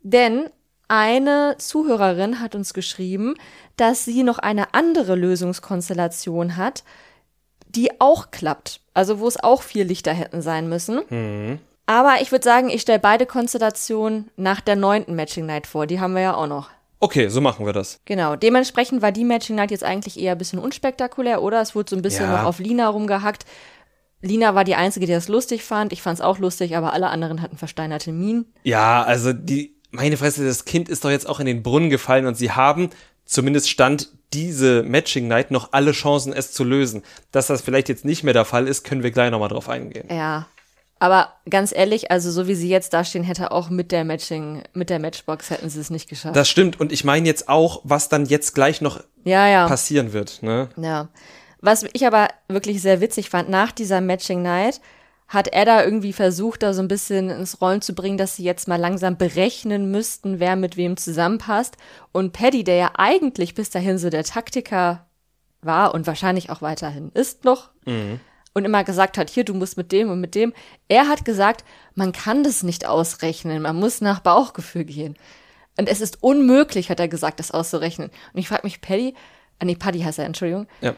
[0.00, 0.48] denn
[0.88, 3.34] eine Zuhörerin hat uns geschrieben,
[3.76, 6.82] dass sie noch eine andere Lösungskonstellation hat,
[7.68, 8.80] die auch klappt.
[8.94, 11.60] Also wo es auch vier Lichter hätten sein müssen.
[11.86, 15.86] Aber ich würde sagen, ich stelle beide Konstellationen nach der neunten Matching Night vor.
[15.86, 16.70] Die haben wir ja auch noch.
[17.00, 18.00] Okay, so machen wir das.
[18.06, 18.34] Genau.
[18.34, 21.60] Dementsprechend war die Matching Night jetzt eigentlich eher ein bisschen unspektakulär, oder?
[21.60, 22.38] Es wurde so ein bisschen Ja.
[22.38, 23.44] noch auf Lina rumgehackt.
[24.20, 25.92] Lina war die Einzige, die das lustig fand.
[25.92, 28.52] Ich fand es auch lustig, aber alle anderen hatten versteinerte Minen.
[28.64, 32.26] Ja, also die, meine Fresse, das Kind ist doch jetzt auch in den Brunnen gefallen
[32.26, 32.90] und sie haben,
[33.24, 37.02] zumindest stand diese Matching Night, noch alle Chancen, es zu lösen.
[37.32, 40.08] Dass das vielleicht jetzt nicht mehr der Fall ist, können wir gleich nochmal drauf eingehen.
[40.10, 40.46] Ja.
[41.00, 44.90] Aber ganz ehrlich, also so wie sie jetzt dastehen, hätte auch mit der Matching, mit
[44.90, 46.34] der Matchbox hätten sie es nicht geschafft.
[46.34, 46.80] Das stimmt.
[46.80, 49.68] Und ich meine jetzt auch, was dann jetzt gleich noch ja, ja.
[49.68, 50.42] passieren wird.
[50.42, 50.68] Ne?
[50.76, 51.08] Ja.
[51.60, 54.80] Was ich aber wirklich sehr witzig fand, nach dieser Matching Night
[55.26, 58.66] hat Edda irgendwie versucht, da so ein bisschen ins Rollen zu bringen, dass sie jetzt
[58.66, 61.76] mal langsam berechnen müssten, wer mit wem zusammenpasst.
[62.12, 65.06] Und Paddy, der ja eigentlich bis dahin so der Taktiker
[65.60, 67.70] war und wahrscheinlich auch weiterhin ist noch
[68.54, 70.54] und immer gesagt hat, hier, du musst mit dem und mit dem.
[70.88, 75.16] Er hat gesagt, man kann das nicht ausrechnen, man muss nach Bauchgefühl gehen.
[75.78, 78.10] Und es ist unmöglich, hat er gesagt, das auszurechnen.
[78.32, 79.14] Und ich frage mich, Paddy,
[79.58, 80.94] ah nee, Paddy heißt er, Entschuldigung, Ja.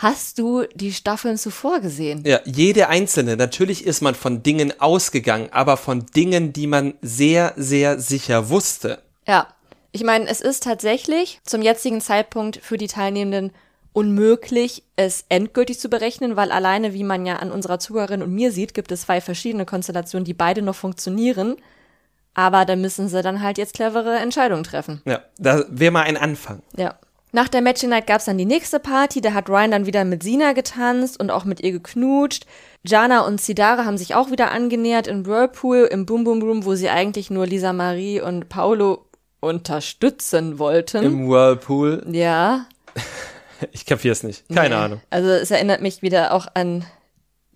[0.00, 2.22] Hast du die Staffeln zuvor gesehen?
[2.24, 3.36] Ja, jede einzelne.
[3.36, 9.02] Natürlich ist man von Dingen ausgegangen, aber von Dingen, die man sehr, sehr sicher wusste.
[9.26, 9.48] Ja.
[9.92, 13.52] Ich meine, es ist tatsächlich zum jetzigen Zeitpunkt für die Teilnehmenden
[13.92, 18.52] unmöglich, es endgültig zu berechnen, weil alleine, wie man ja an unserer Zuhörerin und mir
[18.52, 21.56] sieht, gibt es zwei verschiedene Konstellationen, die beide noch funktionieren.
[22.32, 25.02] Aber da müssen sie dann halt jetzt clevere Entscheidungen treffen.
[25.04, 26.62] Ja, da wäre mal ein Anfang.
[26.74, 26.94] Ja.
[27.32, 29.20] Nach der Matching Night gab's dann die nächste Party.
[29.20, 32.44] Da hat Ryan dann wieder mit Sina getanzt und auch mit ihr geknutscht.
[32.84, 36.74] Jana und Sidara haben sich auch wieder angenähert im Whirlpool, im Boom Boom Room, wo
[36.74, 39.06] sie eigentlich nur Lisa Marie und Paolo
[39.40, 41.02] unterstützen wollten.
[41.04, 42.04] Im Whirlpool.
[42.10, 42.66] ja.
[43.72, 44.48] Ich kapiere es nicht.
[44.48, 44.74] Keine Nee.
[44.82, 45.00] Ahnung.
[45.10, 46.82] Also es erinnert mich wieder auch an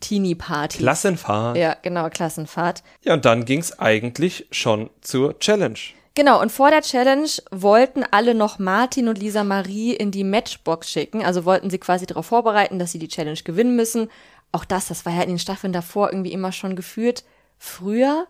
[0.00, 0.76] Teenie-Party.
[0.76, 1.56] Klassenfahrt.
[1.56, 2.82] Ja, genau, Klassenfahrt.
[3.04, 5.78] Ja, und dann ging's eigentlich schon zur Challenge.
[6.16, 10.88] Genau, und vor der Challenge wollten alle noch Martin und Lisa Marie in die Matchbox
[10.88, 11.24] schicken.
[11.24, 14.08] Also wollten sie quasi darauf vorbereiten, dass sie die Challenge gewinnen müssen.
[14.52, 17.24] Auch das, das war ja in den Staffeln davor irgendwie immer schon geführt
[17.58, 18.28] früher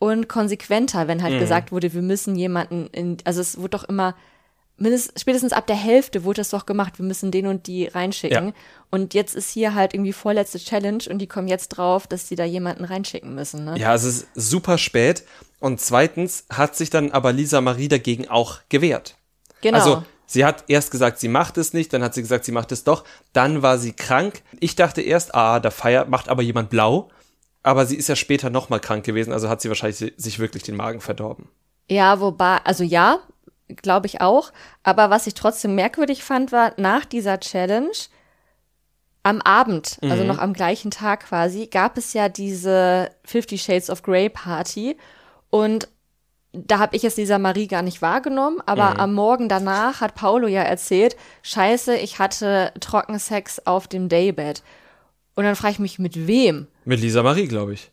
[0.00, 4.16] und konsequenter, wenn halt gesagt wurde, wir müssen jemanden in, also es wurde doch immer,
[4.80, 8.48] mindestens, spätestens ab der Hälfte wurde das doch gemacht, wir müssen den und die reinschicken.
[8.48, 8.54] Ja.
[8.90, 12.34] Und jetzt ist hier halt irgendwie vorletzte Challenge und die kommen jetzt drauf, dass sie
[12.34, 13.78] da jemanden reinschicken müssen, ne?
[13.78, 15.24] Ja, es ist super spät.
[15.60, 19.16] Und zweitens hat sich dann aber Lisa Marie dagegen auch gewehrt.
[19.60, 19.78] Genau.
[19.78, 22.72] Also, sie hat erst gesagt, sie macht es nicht, dann hat sie gesagt, sie macht
[22.72, 23.04] es doch.
[23.34, 24.42] Dann war sie krank.
[24.58, 27.10] Ich dachte erst, ah, da feiert, macht aber jemand blau.
[27.62, 30.76] Aber sie ist ja später nochmal krank gewesen, also hat sie wahrscheinlich sich wirklich den
[30.76, 31.48] Magen verdorben.
[31.90, 33.18] Ja, wobei, also ja,
[33.76, 34.52] glaube ich auch.
[34.82, 37.90] Aber was ich trotzdem merkwürdig fand, war nach dieser Challenge
[39.22, 44.02] am Abend, also noch am gleichen Tag quasi, gab es ja diese Fifty Shades of
[44.02, 44.96] Grey Party.
[45.50, 45.88] Und
[46.52, 50.48] da habe ich jetzt Lisa Marie gar nicht wahrgenommen, aber am Morgen danach hat Paolo
[50.48, 54.62] ja erzählt, scheiße, ich hatte Trockensex auf dem Daybed.
[55.34, 56.66] Und dann frage ich mich, mit wem?
[56.84, 57.92] Mit Lisa Marie, glaube ich.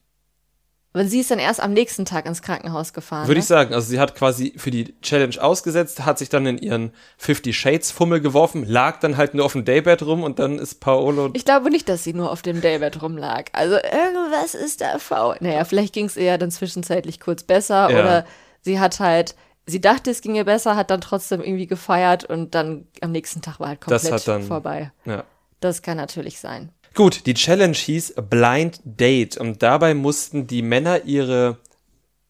[0.97, 3.27] Weil sie ist dann erst am nächsten Tag ins Krankenhaus gefahren.
[3.27, 3.39] Würde ne?
[3.39, 3.73] ich sagen.
[3.73, 7.91] Also sie hat quasi für die Challenge ausgesetzt, hat sich dann in ihren Fifty Shades
[7.91, 11.29] Fummel geworfen, lag dann halt nur auf dem Daybed rum und dann ist Paolo.
[11.33, 13.45] Ich glaube nicht, dass sie nur auf dem Daybed rumlag.
[13.53, 15.37] Also irgendwas ist da faul.
[15.39, 17.99] Naja, vielleicht ging es ihr dann zwischenzeitlich kurz besser Ja.
[17.99, 18.25] oder
[18.61, 22.55] sie hat halt, sie dachte, es ging ihr besser, hat dann trotzdem irgendwie gefeiert und
[22.55, 24.91] dann am nächsten Tag war halt komplett dann- vorbei.
[25.05, 25.23] ja.
[25.59, 26.71] Das kann natürlich sein.
[26.97, 31.59] Gut, die Challenge hieß Blind Date und dabei mussten die Männer ihre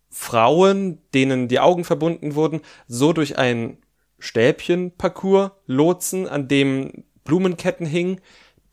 [0.09, 3.77] Frauen, denen die Augen verbunden wurden, so durch ein
[4.19, 8.19] Stäbchenparcours lotsen, an dem Blumenketten hingen,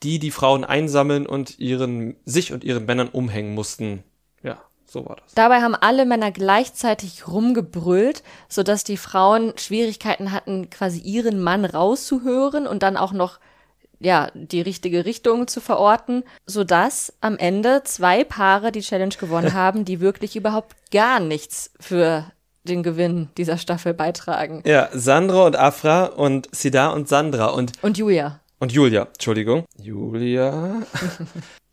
[0.03, 4.03] die die Frauen einsammeln und ihren, sich und ihren Männern umhängen mussten.
[4.43, 5.35] Ja, so war das.
[5.35, 12.67] Dabei haben alle Männer gleichzeitig rumgebrüllt, sodass die Frauen Schwierigkeiten hatten, quasi ihren Mann rauszuhören
[12.67, 13.39] und dann auch noch
[14.05, 19.85] ja, die richtige Richtung zu verorten, sodass am Ende zwei Paare die Challenge gewonnen haben,
[19.85, 22.27] die wirklich überhaupt gar nichts für
[22.65, 24.63] den Gewinn dieser Staffel beitragen.
[24.67, 28.41] Ja, Sandra und Afra und Sida und Sandra und Und Julia.
[28.59, 29.65] Und Julia, Entschuldigung.
[29.79, 30.83] Julia.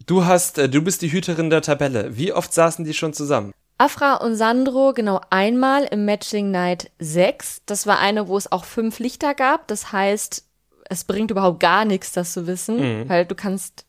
[0.07, 2.17] Du hast, äh, du bist die Hüterin der Tabelle.
[2.17, 3.53] Wie oft saßen die schon zusammen?
[3.77, 7.61] Afra und Sandro genau einmal im Matching Night 6.
[7.65, 9.67] Das war eine, wo es auch fünf Lichter gab.
[9.67, 10.43] Das heißt,
[10.91, 13.85] es bringt überhaupt gar nichts, das zu wissen, weil du kannst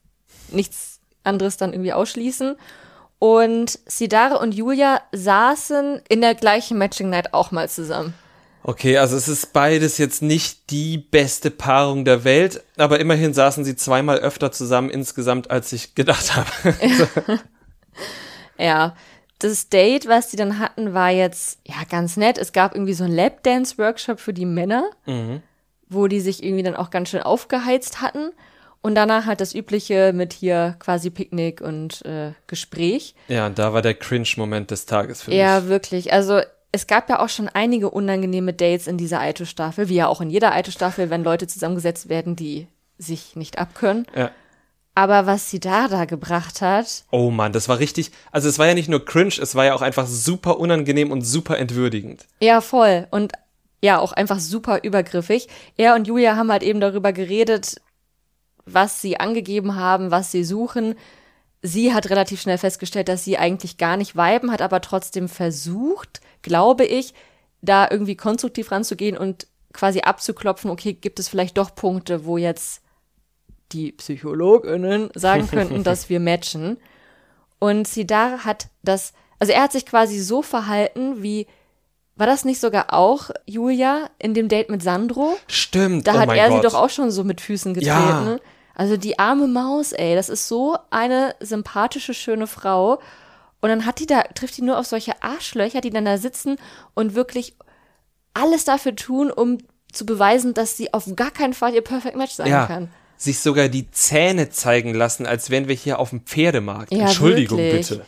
[0.51, 2.55] nichts anderes dann irgendwie ausschließen.
[3.19, 8.15] Und Sidare und Julia saßen in der gleichen Matching Night auch mal zusammen.
[8.62, 13.65] Okay, also es ist beides jetzt nicht die beste Paarung der Welt, aber immerhin saßen
[13.65, 16.49] sie zweimal öfter zusammen insgesamt, als ich gedacht habe.
[18.59, 18.95] Ja,
[19.41, 22.38] das Date, was die dann hatten, war jetzt ja ganz nett.
[22.38, 24.88] Es gab irgendwie so einen Lapdance-Workshop für die Männer,
[25.93, 28.31] wo die sich irgendwie dann auch ganz schön aufgeheizt hatten.
[28.85, 33.15] Und danach halt das Übliche mit hier quasi Picknick und äh, Gespräch.
[33.29, 35.69] ja, und da war der Cringe-Moment des Tages für Ja, mich.
[35.69, 36.13] wirklich.
[36.13, 36.41] Also
[36.73, 40.31] es gab ja auch schon einige unangenehme Dates in dieser Aito-Staffel, wie ja auch in
[40.31, 42.67] jeder Aito-Staffel, wenn Leute zusammengesetzt werden, die
[42.99, 44.05] sich nicht abkönnen.
[44.17, 44.31] Ja.
[44.95, 48.11] Aber was sie da da gebracht hat, Oh Mann, das war richtig.
[48.33, 51.23] Also es war ja nicht nur cringe, es war ja auch einfach super unangenehm und
[51.23, 52.27] super entwürdigend.
[52.41, 53.07] Ja, voll.
[53.11, 53.33] Und
[53.83, 55.49] ja, auch einfach super übergriffig.
[55.77, 57.81] Er und Julia haben halt eben darüber geredet,
[58.64, 60.95] was sie angegeben haben, was sie suchen.
[61.62, 66.21] Sie hat relativ schnell festgestellt, dass sie eigentlich gar nicht weiben, hat aber trotzdem versucht,
[66.42, 67.12] glaube ich,
[67.61, 72.83] da irgendwie konstruktiv ranzugehen und quasi abzuklopfen, okay, gibt es vielleicht doch Punkte, wo jetzt
[73.73, 76.77] die PsychologInnen sagen könnten, dass wir matchen.
[77.59, 81.47] Und Sidar hat das, also er hat sich quasi so verhalten, wie,
[82.16, 85.37] war das nicht sogar auch Julia in dem Date mit Sandro?
[85.46, 86.07] Stimmt.
[86.07, 86.62] Da oh hat er Gott.
[86.62, 87.88] sie doch auch schon so mit Füßen getreten.
[87.90, 88.20] Ja.
[88.20, 88.40] Ne?
[88.75, 93.01] Also die arme Maus, ey, das ist so eine sympathische, schöne Frau.
[93.61, 96.57] Und dann hat die da, trifft die nur auf solche Arschlöcher, die dann da sitzen
[96.94, 97.55] und wirklich
[98.35, 99.59] alles dafür tun, um
[99.92, 102.88] zu beweisen, dass sie auf gar keinen Fall ihr Perfect Match sein ja, kann.
[103.16, 106.92] sich sogar die Zähne zeigen lassen, als wären wir hier auf dem Pferdemarkt.
[106.92, 107.88] Ja, Entschuldigung wirklich.
[107.88, 108.07] bitte.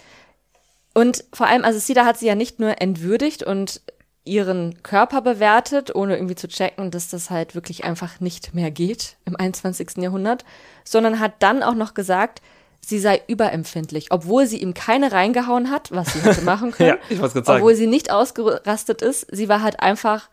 [0.95, 3.83] Und vor allem, also Sida hat sie ja nicht nur entwürdigt und
[4.25, 9.17] ihren Körper bewertet, ohne irgendwie zu checken, dass das halt wirklich einfach nicht mehr geht
[9.27, 9.99] im 21.
[9.99, 10.45] Jahrhundert,
[10.85, 12.41] sondern hat dann auch noch gesagt,
[12.81, 16.99] sie sei überempfindlich, obwohl sie ihm keine reingehauen hat, was sie hätte machen können.
[17.11, 17.25] Ja.
[17.47, 20.29] Obwohl sie nicht ausgerastet ist, sie war halt einfach,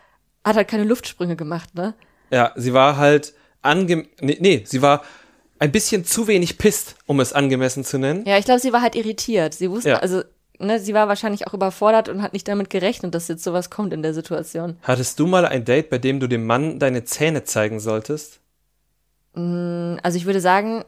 [0.45, 1.93] hat halt keine Luftsprünge gemacht, ne?
[2.29, 4.07] Ja, sie war halt ange...
[4.21, 5.03] Nee, nee, sie war
[5.59, 8.25] ein bisschen zu wenig pisst, um es angemessen zu nennen.
[8.25, 9.53] Ja, ich glaube, sie war halt irritiert.
[9.53, 9.97] Sie wusste, Ja.
[9.97, 10.23] also,
[10.61, 13.93] ne, sie war wahrscheinlich auch überfordert und hat nicht damit gerechnet, dass jetzt sowas kommt
[13.93, 14.77] in der Situation.
[14.83, 18.39] Hattest du mal ein Date, bei dem du dem Mann deine Zähne zeigen solltest?
[19.33, 20.83] Also ich würde sagen,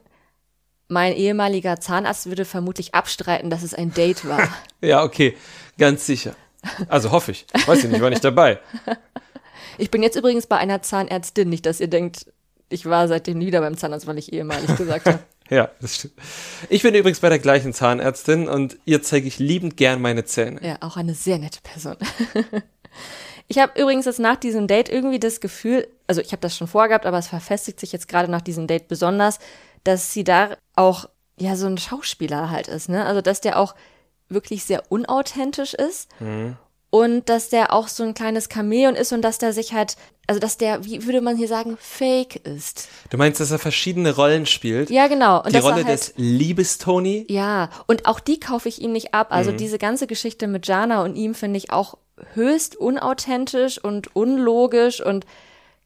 [0.89, 4.47] mein ehemaliger Zahnarzt würde vermutlich abstreiten, dass es ein Date war.
[4.81, 5.37] Ja, okay,
[5.77, 6.35] ganz sicher.
[6.89, 7.45] Also hoffe ich.
[7.65, 8.59] Weiß ich nicht, war nicht dabei.
[9.79, 12.27] Ich bin jetzt übrigens bei einer Zahnärztin, nicht, dass ihr denkt,
[12.69, 15.19] ich war seitdem nie wieder beim Zahnarzt, weil ich ehemalig gesagt habe.
[15.49, 16.13] Ja, das stimmt.
[16.69, 20.59] Ich bin übrigens bei der gleichen Zahnärztin und ihr zeige ich liebend gern meine Zähne.
[20.65, 21.97] Ja, auch eine sehr nette Person.
[23.49, 26.67] Ich habe übrigens jetzt nach diesem Date irgendwie das Gefühl, also ich habe das schon
[26.67, 29.39] vorgehabt, aber es verfestigt sich jetzt gerade nach diesem Date besonders,
[29.83, 33.05] dass sie da auch ja so ein Schauspieler halt ist, ne?
[33.05, 33.75] Also dass der auch
[34.29, 36.09] wirklich sehr unauthentisch ist
[36.89, 40.39] und dass der auch so ein kleines Chamäleon ist und dass der sich halt, also
[40.39, 42.87] dass der, wie würde man hier sagen, fake ist.
[43.09, 44.89] Du meinst, dass er verschiedene Rollen spielt?
[44.89, 45.43] Ja, genau.
[45.43, 47.25] Und Die Rolle halt, des Liebestony?
[47.29, 49.27] Ja, und auch die kaufe ich ihm nicht ab.
[49.31, 49.57] Also Mhm.
[49.57, 51.97] diese ganze Geschichte mit Jana und ihm finde ich auch
[52.35, 55.25] höchst unauthentisch und unlogisch und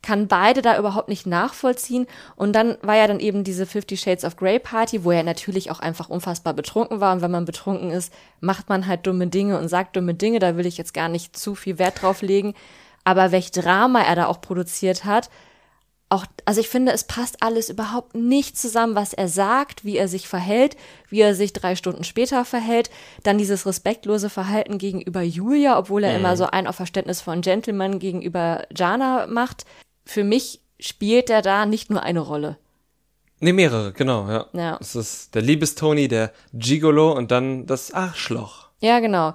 [0.03, 2.05] kann beide da überhaupt nicht nachvollziehen.
[2.35, 5.71] Und dann war ja dann eben diese Fifty Shades of Grey Party, wo er natürlich
[5.71, 7.13] auch einfach unfassbar betrunken war.
[7.15, 10.37] Und wenn man betrunken ist, macht man halt dumme Dinge und sagt dumme Dinge.
[10.39, 12.53] Da will ich jetzt gar nicht zu viel Wert drauf legen.
[13.07, 15.29] Aber welch Drama er da auch produziert hat,
[16.09, 20.09] auch, also ich finde, es passt alles überhaupt nicht zusammen, was er sagt, wie er
[20.09, 20.75] sich verhält,
[21.07, 22.89] wie er sich drei Stunden später verhält.
[23.23, 26.19] Dann dieses respektlose Verhalten gegenüber Julia, obwohl er mhm.
[26.19, 29.63] immer so ein auf Verständnis von Gentleman gegenüber Jana macht.
[30.03, 32.57] Für mich spielt er da nicht nur eine Rolle.
[33.39, 34.47] Nee, mehrere, genau, ja.
[34.51, 34.77] ja.
[34.81, 38.67] Es ist der Liebestoni, der Gigolo und dann das Arschloch.
[38.81, 39.33] Ja, genau.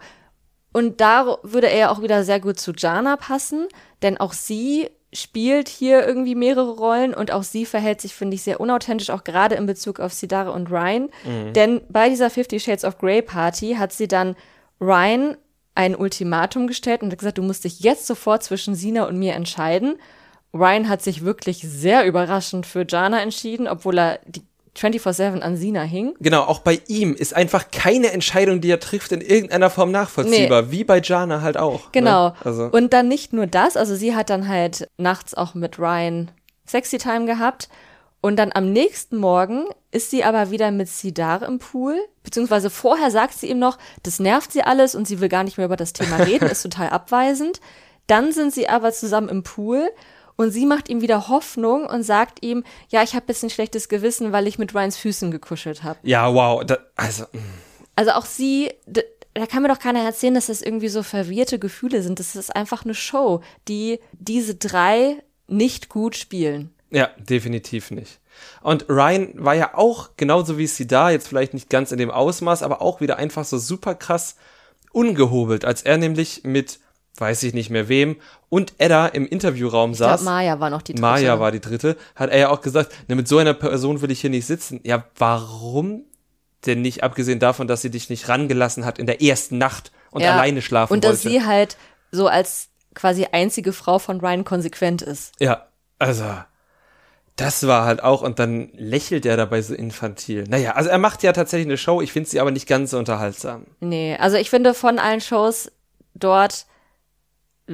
[0.72, 3.68] Und da würde er auch wieder sehr gut zu Jana passen,
[4.02, 8.42] denn auch sie spielt hier irgendwie mehrere Rollen und auch sie verhält sich, finde ich,
[8.42, 11.10] sehr unauthentisch, auch gerade in Bezug auf Sidare und Ryan.
[11.24, 11.52] Mhm.
[11.52, 14.36] Denn bei dieser Fifty Shades of Grey Party hat sie dann
[14.80, 15.36] Ryan
[15.74, 19.34] ein Ultimatum gestellt und hat gesagt, du musst dich jetzt sofort zwischen Sina und mir
[19.34, 19.98] entscheiden.
[20.54, 24.42] Ryan hat sich wirklich sehr überraschend für Jana entschieden, obwohl er die
[24.76, 26.14] 24-7 an Sina hing.
[26.20, 30.62] Genau, auch bei ihm ist einfach keine Entscheidung, die er trifft, in irgendeiner Form nachvollziehbar,
[30.62, 30.70] nee.
[30.70, 31.84] wie bei Jana halt auch.
[31.84, 31.90] Ne?
[31.92, 32.28] Genau.
[32.28, 32.34] Ne?
[32.44, 32.64] Also.
[32.64, 36.30] Und dann nicht nur das, also sie hat dann halt nachts auch mit Ryan
[36.66, 37.68] Sexy Time gehabt.
[38.22, 43.10] Und dann am nächsten Morgen ist sie aber wieder mit Sidar im Pool, beziehungsweise vorher
[43.10, 45.76] sagt sie ihm noch, das nervt sie alles und sie will gar nicht mehr über
[45.76, 47.60] das Thema reden, ist total abweisend.
[48.06, 49.90] Dann sind sie aber zusammen im Pool
[50.36, 54.32] und sie macht ihm wieder Hoffnung und sagt ihm, ja, ich habe bisschen schlechtes Gewissen,
[54.32, 55.98] weil ich mit Ryans Füßen gekuschelt habe.
[56.02, 56.64] Ja, wow.
[56.64, 57.24] Da, also.
[57.32, 57.38] Mm.
[57.94, 59.02] Also auch sie, da,
[59.34, 62.18] da kann mir doch keiner erzählen, dass das irgendwie so verwirrte Gefühle sind.
[62.18, 66.74] Das ist einfach eine Show, die diese drei nicht gut spielen.
[66.90, 68.20] Ja, definitiv nicht.
[68.62, 72.10] Und Ryan war ja auch, genauso wie sie da, jetzt vielleicht nicht ganz in dem
[72.10, 74.36] Ausmaß, aber auch wieder einfach so super krass
[74.92, 76.80] ungehobelt, als er nämlich mit
[77.16, 78.16] weiß ich nicht mehr wem,
[78.48, 80.22] und Edda im Interviewraum ich saß.
[80.22, 81.02] Glaub, Maya war noch die dritte.
[81.02, 84.10] Maya war die dritte, hat er ja auch gesagt, ne, mit so einer Person will
[84.10, 84.80] ich hier nicht sitzen.
[84.82, 86.04] Ja, warum
[86.66, 90.22] denn nicht, abgesehen davon, dass sie dich nicht rangelassen hat in der ersten Nacht und
[90.22, 91.08] ja, alleine schlafen und wollte.
[91.08, 91.76] Und dass sie halt
[92.12, 95.32] so als quasi einzige Frau von Ryan konsequent ist.
[95.40, 95.66] Ja,
[95.98, 96.24] also
[97.36, 100.44] das war halt auch, und dann lächelt er dabei so infantil.
[100.48, 102.98] Naja, also er macht ja tatsächlich eine Show, ich finde sie aber nicht ganz so
[102.98, 103.66] unterhaltsam.
[103.80, 105.72] Nee, also ich finde von allen Shows
[106.14, 106.66] dort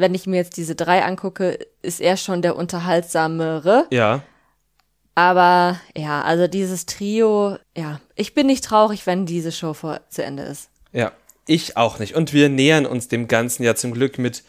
[0.00, 3.86] wenn ich mir jetzt diese drei angucke, ist er schon der unterhaltsamere.
[3.90, 4.22] Ja.
[5.14, 10.22] Aber ja, also dieses Trio, ja, ich bin nicht traurig, wenn diese Show vor, zu
[10.22, 10.70] Ende ist.
[10.92, 11.12] Ja,
[11.46, 12.14] ich auch nicht.
[12.14, 14.44] Und wir nähern uns dem Ganzen ja zum Glück mit,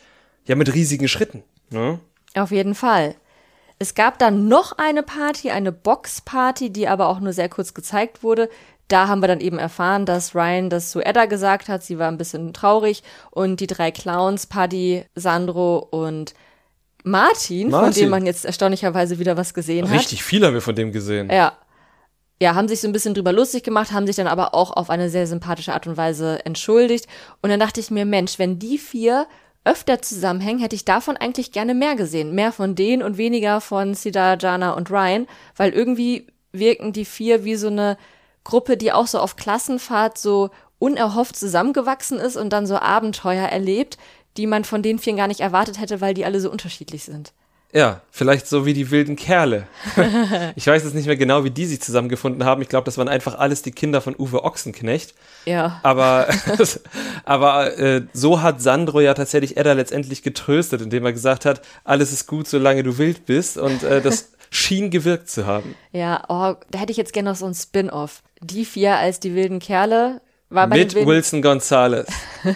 [0.46, 1.44] ja, mit riesigen Schritten.
[1.70, 2.00] Ne?
[2.36, 3.16] Auf jeden Fall.
[3.80, 8.24] Es gab dann noch eine Party, eine Boxparty, die aber auch nur sehr kurz gezeigt
[8.24, 8.50] wurde
[8.90, 11.84] da haben wir dann eben erfahren, dass Ryan das zu Edda gesagt hat.
[11.84, 16.34] Sie war ein bisschen traurig und die drei Clowns, Paddy, Sandro und
[17.04, 17.94] Martin, Martin.
[17.94, 20.02] von dem man jetzt erstaunlicherweise wieder was gesehen Richtig hat.
[20.02, 21.30] Richtig viel haben wir von dem gesehen.
[21.32, 21.54] Ja.
[22.42, 24.90] Ja, haben sich so ein bisschen drüber lustig gemacht, haben sich dann aber auch auf
[24.90, 27.06] eine sehr sympathische Art und Weise entschuldigt.
[27.42, 29.28] Und dann dachte ich mir, Mensch, wenn die vier
[29.66, 32.34] öfter zusammenhängen, hätte ich davon eigentlich gerne mehr gesehen.
[32.34, 37.44] Mehr von denen und weniger von Sida, Jana und Ryan, weil irgendwie wirken die vier
[37.44, 37.98] wie so eine
[38.50, 43.98] Gruppe, die auch so auf Klassenfahrt so unerhofft zusammengewachsen ist und dann so Abenteuer erlebt,
[44.38, 47.34] die man von den vielen gar nicht erwartet hätte, weil die alle so unterschiedlich sind.
[47.72, 49.68] Ja, vielleicht so wie die wilden Kerle.
[50.56, 52.64] ich weiß jetzt nicht mehr genau, wie die sich zusammengefunden haben.
[52.64, 55.14] Ich glaube, das waren einfach alles die Kinder von Uwe Ochsenknecht.
[55.46, 55.80] Ja.
[55.84, 56.28] Aber,
[57.26, 62.12] aber äh, so hat Sandro ja tatsächlich Edda letztendlich getröstet, indem er gesagt hat, alles
[62.12, 63.60] ist gut, solange du wild bist.
[63.60, 65.76] Und äh, das schien gewirkt zu haben.
[65.92, 68.24] Ja, oh, da hätte ich jetzt gerne noch so ein Spin-off.
[68.42, 72.08] Die vier als die wilden Kerle war bei Mit Wilson Gonzales.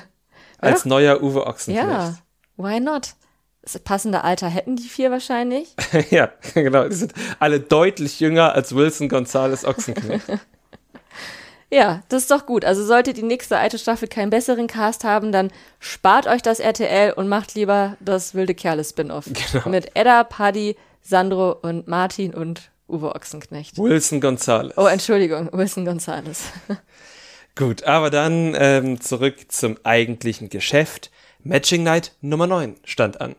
[0.63, 1.87] als neuer Uwe Ochsenknecht.
[1.87, 2.17] Ja,
[2.57, 3.13] why not?
[3.61, 5.73] Das passende Alter hätten die vier wahrscheinlich.
[6.09, 6.87] ja, genau.
[6.87, 10.25] Die sind alle deutlich jünger als Wilson Gonzales Ochsenknecht.
[11.71, 12.65] ja, das ist doch gut.
[12.65, 17.13] Also sollte die nächste alte Staffel keinen besseren Cast haben, dann spart euch das RTL
[17.13, 19.25] und macht lieber das wilde Kerle Spin-off.
[19.27, 19.69] Genau.
[19.69, 23.77] Mit Edda, Paddy, Sandro und Martin und Uwe Ochsenknecht.
[23.77, 24.77] Wilson Gonzales.
[24.77, 26.43] Oh, Entschuldigung, Wilson Gonzales.
[27.55, 31.11] Gut, aber dann ähm, zurück zum eigentlichen Geschäft.
[31.43, 33.35] Matching Night Nummer 9 stand an.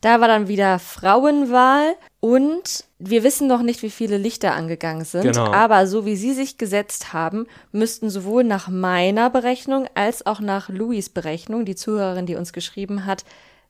[0.00, 5.22] Da war dann wieder Frauenwahl und wir wissen noch nicht, wie viele Lichter angegangen sind.
[5.22, 5.50] Genau.
[5.50, 10.68] Aber so wie Sie sich gesetzt haben, müssten sowohl nach meiner Berechnung als auch nach
[10.68, 13.24] Louis Berechnung, die Zuhörerin, die uns geschrieben hat,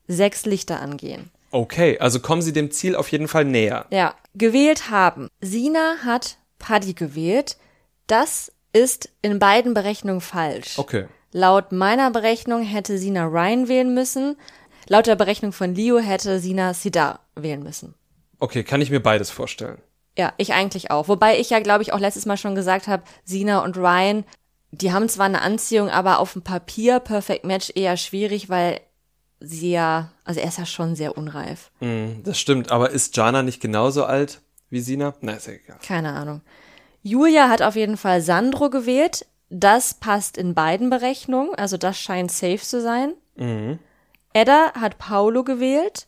[0.07, 1.31] sechs Lichter angehen.
[1.57, 3.87] Okay, also kommen Sie dem Ziel auf jeden Fall näher.
[3.89, 5.27] Ja, gewählt haben.
[5.41, 7.57] Sina hat Paddy gewählt.
[8.05, 10.77] Das ist in beiden Berechnungen falsch.
[10.77, 11.07] Okay.
[11.31, 14.37] Laut meiner Berechnung hätte Sina Ryan wählen müssen.
[14.87, 17.95] Laut der Berechnung von Leo hätte Sina Sidar wählen müssen.
[18.37, 19.81] Okay, kann ich mir beides vorstellen.
[20.15, 21.07] Ja, ich eigentlich auch.
[21.07, 24.25] Wobei ich ja, glaube ich, auch letztes Mal schon gesagt habe, Sina und Ryan,
[24.69, 28.79] die haben zwar eine Anziehung, aber auf dem Papier Perfect Match eher schwierig, weil
[29.39, 31.71] ja, also er ist ja schon sehr unreif.
[31.79, 35.13] Mm, das stimmt, aber ist Jana nicht genauso alt wie Sina?
[35.21, 35.77] Na, ist ja egal.
[35.85, 36.41] Keine Ahnung.
[37.03, 39.25] Julia hat auf jeden Fall Sandro gewählt.
[39.49, 43.13] Das passt in beiden Berechnungen, also das scheint safe zu sein.
[43.35, 43.79] Mhm.
[44.33, 46.05] Edda hat Paolo gewählt.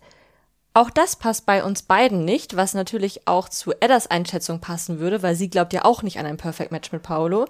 [0.74, 5.24] Auch das passt bei uns beiden nicht, was natürlich auch zu Eddas Einschätzung passen würde,
[5.24, 7.48] weil sie glaubt ja auch nicht an ein Perfect Match mit Paolo.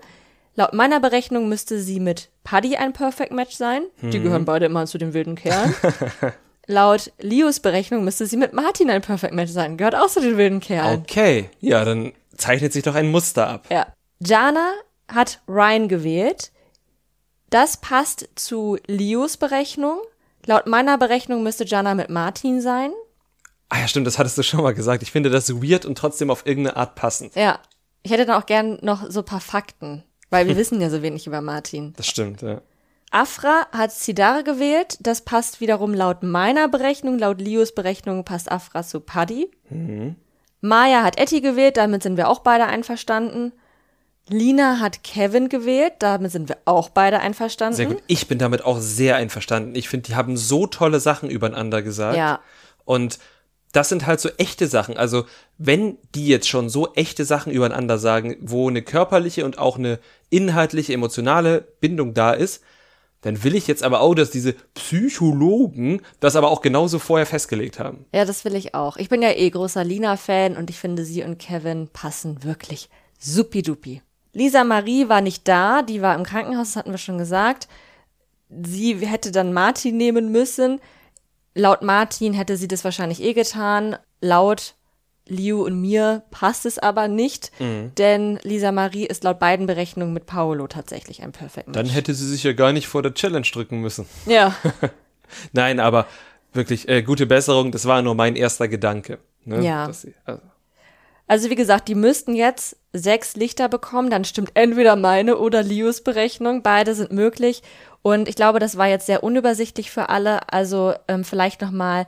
[0.59, 3.83] Laut meiner Berechnung müsste sie mit Paddy ein Perfect Match sein.
[4.01, 5.73] Die gehören beide immer zu den wilden Kerlen.
[6.67, 9.77] Laut Leos Berechnung müsste sie mit Martin ein Perfect Match sein.
[9.77, 10.99] Gehört auch zu den wilden Kerlen.
[10.99, 13.67] Okay, ja, dann zeichnet sich doch ein Muster ab.
[13.69, 13.87] Ja.
[14.19, 14.73] Jana
[15.07, 16.51] hat Ryan gewählt.
[17.49, 19.99] Das passt zu Leos Berechnung.
[20.45, 22.91] Laut meiner Berechnung müsste Jana mit Martin sein.
[23.69, 25.03] Ah ja, stimmt, das hattest du schon mal gesagt.
[25.03, 27.33] Ich finde das weird und trotzdem auf irgendeine Art passend.
[27.35, 27.59] Ja.
[28.03, 31.01] Ich hätte dann auch gern noch so ein paar Fakten, weil wir wissen ja so
[31.01, 31.93] wenig über Martin.
[31.97, 32.61] Das stimmt, ja.
[33.11, 34.97] Afra hat Sidare gewählt.
[35.01, 37.17] Das passt wiederum laut meiner Berechnung.
[37.17, 39.49] Laut Leos Berechnung passt Afra zu Paddy.
[40.61, 41.77] Maya hat Etty gewählt.
[41.77, 43.51] Damit sind wir auch beide einverstanden.
[44.27, 45.93] Lina hat Kevin gewählt.
[45.99, 47.75] Damit sind wir auch beide einverstanden.
[47.75, 48.03] Sehr gut.
[48.05, 49.73] Ich bin damit auch sehr einverstanden.
[49.73, 52.15] Ich finde, die haben so tolle Sachen übereinander gesagt.
[52.15, 52.41] Ja.
[52.85, 53.17] Und
[53.71, 54.97] das sind halt so echte Sachen.
[54.97, 55.25] Also,
[55.57, 59.99] wenn die jetzt schon so echte Sachen übereinander sagen, wo eine körperliche und auch eine
[60.29, 62.63] inhaltliche, emotionale Bindung da ist,
[63.21, 67.79] dann will ich jetzt aber auch, dass diese Psychologen das aber auch genauso vorher festgelegt
[67.79, 68.05] haben.
[68.13, 68.95] Ja, das will ich auch.
[68.97, 72.89] Ich bin ja eh großer Lina-Fan und ich finde, sie und Kevin passen wirklich
[73.19, 74.01] supidupi.
[74.31, 77.67] Lisa Marie war nicht da, die war im Krankenhaus, das hatten wir schon gesagt.
[78.49, 80.79] Sie hätte dann Martin nehmen müssen.
[81.59, 83.97] Laut Martin hätte sie das wahrscheinlich eh getan.
[84.21, 84.75] Laut
[85.27, 90.25] Liu und mir passt es aber nicht, denn Lisa Marie ist laut beiden Berechnungen mit
[90.25, 91.77] Paolo tatsächlich ein Perfect Match.
[91.77, 94.07] Dann hätte sie sich ja gar nicht vor der Challenge drücken müssen.
[94.25, 94.55] ja,
[95.51, 96.07] Nein, aber
[96.53, 99.19] wirklich, äh, gute Besserung, das war nur mein erster Gedanke.
[99.45, 99.63] Ne?
[99.63, 99.85] Ja.
[99.85, 100.41] Dass sie, also,
[101.29, 106.01] Also wie gesagt, die müssten jetzt sechs Lichter bekommen, dann stimmt entweder meine oder Lius
[106.03, 106.63] Berechnung.
[106.63, 107.61] Beide sind möglich.
[108.01, 110.51] Und ich glaube, das war jetzt sehr unübersichtlich für alle.
[110.51, 112.07] Also ähm, vielleicht nochmal,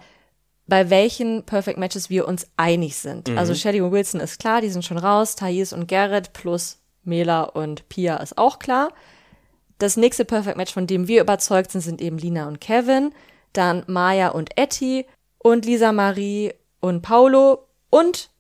[0.66, 3.30] bei welchen Perfect Matches wir uns einig sind.
[3.38, 5.36] Also Shelly und Wilson ist klar, die sind schon raus.
[5.36, 8.90] Thais und Garrett plus Mela und Pia ist auch klar.
[9.78, 13.14] Das nächste Perfect Match, von dem wir überzeugt sind, sind eben Lina und Kevin,
[13.54, 15.06] dann Maya und Etty
[15.38, 18.31] und Lisa Marie und Paulo und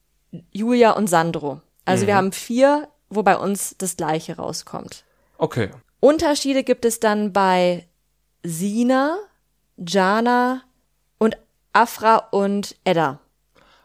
[0.51, 1.61] Julia und Sandro.
[1.85, 5.03] Also wir haben vier, wo bei uns das gleiche rauskommt.
[5.37, 5.69] okay.
[5.99, 7.85] Unterschiede gibt es dann bei
[8.43, 9.19] Sina,
[9.77, 10.63] Jana
[11.19, 11.37] und
[11.73, 13.19] Afra und Edda.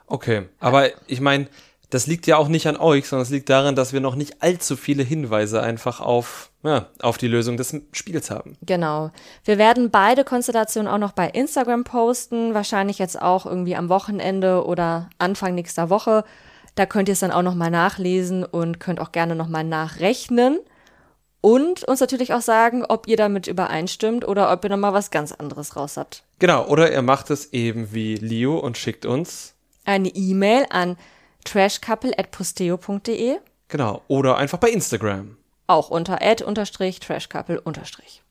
[0.06, 1.48] Okay, aber ich meine,
[1.90, 4.42] das liegt ja auch nicht an euch, sondern es liegt daran, dass wir noch nicht
[4.42, 8.56] allzu viele Hinweise einfach auf, ja, auf die Lösung des Spiels haben.
[8.62, 9.10] Genau.
[9.44, 14.64] Wir werden beide Konstellationen auch noch bei Instagram posten, wahrscheinlich jetzt auch irgendwie am Wochenende
[14.64, 16.24] oder Anfang nächster Woche.
[16.74, 20.58] Da könnt ihr es dann auch nochmal nachlesen und könnt auch gerne nochmal nachrechnen.
[21.40, 25.30] Und uns natürlich auch sagen, ob ihr damit übereinstimmt oder ob ihr nochmal was ganz
[25.32, 26.24] anderes raus habt.
[26.38, 29.54] Genau, oder ihr macht es eben wie Leo und schickt uns,
[29.84, 30.96] Eine E-Mail an
[31.44, 33.36] trashcouple.posteo.de,
[33.68, 35.36] genau, oder einfach bei Instagram.
[35.66, 38.22] Auch unter ad unterstrich trashcouple unterstrich.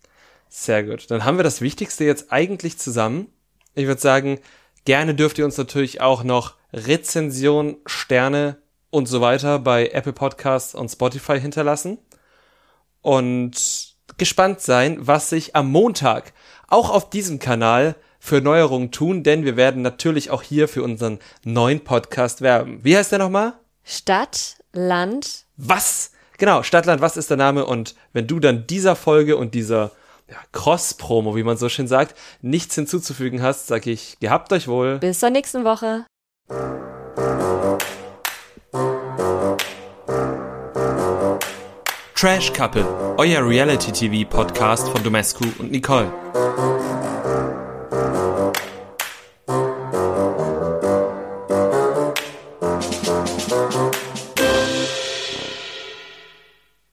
[0.50, 1.10] Sehr gut.
[1.12, 3.28] Dann haben wir das Wichtigste jetzt eigentlich zusammen.
[3.74, 4.40] Ich würde sagen,
[4.86, 8.58] gerne dürft ihr uns natürlich auch noch Rezension, Sterne
[8.90, 11.98] und so weiter bei Apple Podcasts und Spotify hinterlassen.
[13.02, 16.34] Und gespannt sein, was sich am Montag
[16.68, 21.20] auch auf diesem Kanal für Neuerungen tun, denn wir werden natürlich auch hier für unseren
[21.44, 22.80] neuen Podcast werben.
[22.84, 23.54] Wie heißt der nochmal?
[23.84, 26.12] Stadt, Land, Was?
[26.38, 27.66] Genau, Stadtland, was ist der Name?
[27.66, 29.92] Und wenn du dann dieser Folge und dieser
[30.30, 34.98] ja, Cross-Promo, wie man so schön sagt, nichts hinzuzufügen hast, sag ich, gehabt euch wohl.
[35.00, 36.06] bis zur nächsten Woche.
[42.16, 42.86] Trash Couple,
[43.18, 46.12] euer Reality-TV-Podcast von Domescu und Nicole.